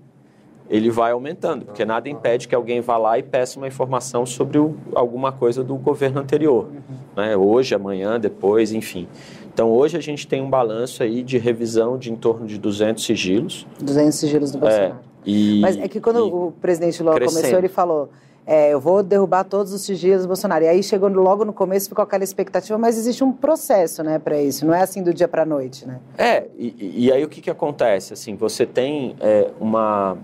[0.70, 4.58] ele vai aumentando, porque nada impede que alguém vá lá e peça uma informação sobre
[4.58, 6.68] o, alguma coisa do governo anterior,
[7.16, 7.36] né?
[7.38, 9.08] hoje, amanhã, depois, enfim.
[9.54, 13.04] Então, hoje a gente tem um balanço aí de revisão de em torno de 200
[13.04, 13.66] sigilos.
[13.82, 14.94] 200 sigilos do Bolsonaro.
[14.94, 17.40] É, e, Mas é que quando o presidente Lula crescendo.
[17.40, 18.10] começou, ele falou,
[18.46, 20.64] é, eu vou derrubar todos os sigilos do Bolsonaro.
[20.64, 24.40] E aí chegou logo no começo, ficou aquela expectativa, mas existe um processo, né, para
[24.42, 24.66] isso.
[24.66, 26.00] Não é assim do dia para a noite, né?
[26.18, 28.14] É, e, e, aí o que, que acontece?
[28.14, 30.18] Assim, você tem é, uma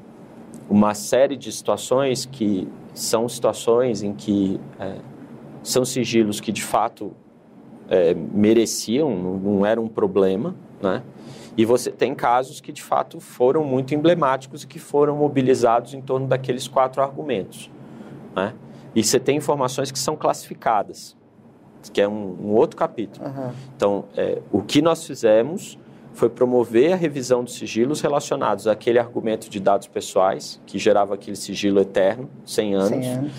[0.74, 4.96] uma série de situações que são situações em que é,
[5.62, 7.12] são sigilos que de fato
[7.88, 11.04] é, mereciam, não, não era um problema, né?
[11.56, 16.02] E você tem casos que de fato foram muito emblemáticos e que foram mobilizados em
[16.02, 17.70] torno daqueles quatro argumentos,
[18.36, 18.56] né?
[18.96, 21.16] E você tem informações que são classificadas,
[21.94, 23.24] que é um, um outro capítulo.
[23.28, 23.52] Uhum.
[23.76, 25.78] Então, é, o que nós fizemos
[26.14, 31.36] foi promover a revisão dos sigilos relacionados àquele argumento de dados pessoais, que gerava aquele
[31.36, 33.32] sigilo eterno, 100 anos, 100 anos.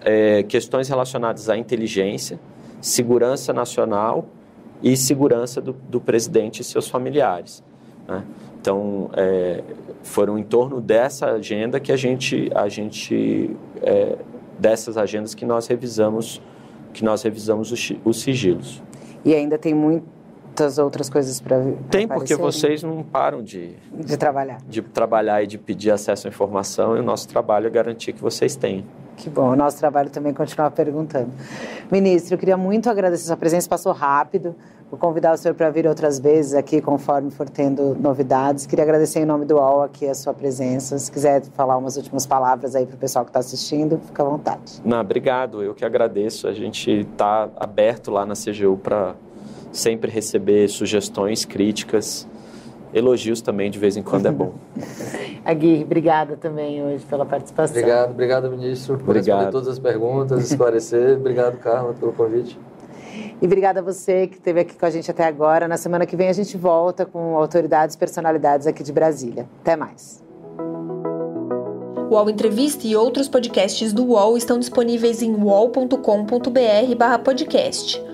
[0.00, 2.38] É, questões relacionadas à inteligência,
[2.80, 4.26] segurança nacional
[4.82, 7.64] e segurança do, do presidente e seus familiares.
[8.06, 8.22] Né?
[8.60, 9.62] Então, é,
[10.02, 13.50] foram em torno dessa agenda que a gente, a gente
[13.82, 14.16] é,
[14.58, 16.40] dessas agendas que nós revisamos,
[16.92, 18.82] que nós revisamos os, os sigilos.
[19.24, 20.06] E ainda tem muito
[20.54, 24.58] muitas outras coisas para Tem, porque vocês não param de, de trabalhar.
[24.68, 28.22] De trabalhar e de pedir acesso à informação, e o nosso trabalho é garantir que
[28.22, 28.84] vocês tenham.
[29.16, 31.30] Que bom, o nosso trabalho também é continuar perguntando.
[31.90, 34.54] Ministro, eu queria muito agradecer sua presença, passou rápido.
[34.90, 38.66] Vou convidar o senhor para vir outras vezes aqui, conforme for tendo novidades.
[38.66, 40.98] Queria agradecer em nome do UOL aqui a sua presença.
[40.98, 44.26] Se quiser falar umas últimas palavras aí para o pessoal que está assistindo, fica à
[44.26, 44.80] vontade.
[44.84, 46.46] Não, obrigado, eu que agradeço.
[46.46, 49.14] A gente está aberto lá na CGU para
[49.74, 52.26] sempre receber sugestões, críticas,
[52.92, 54.54] elogios também de vez em quando é bom.
[55.44, 57.76] Agui, obrigada também hoje pela participação.
[57.76, 59.38] Obrigado, obrigado, ministro, por obrigado.
[59.38, 61.18] responder todas as perguntas, esclarecer.
[61.18, 62.58] obrigado, Carla, pelo convite.
[63.42, 65.68] E obrigada a você que esteve aqui com a gente até agora.
[65.68, 69.46] Na semana que vem a gente volta com autoridades e personalidades aqui de Brasília.
[69.60, 70.24] Até mais.
[72.10, 78.13] O UOL Entrevista e outros podcasts do UOL estão disponíveis em uol.com.br/podcast.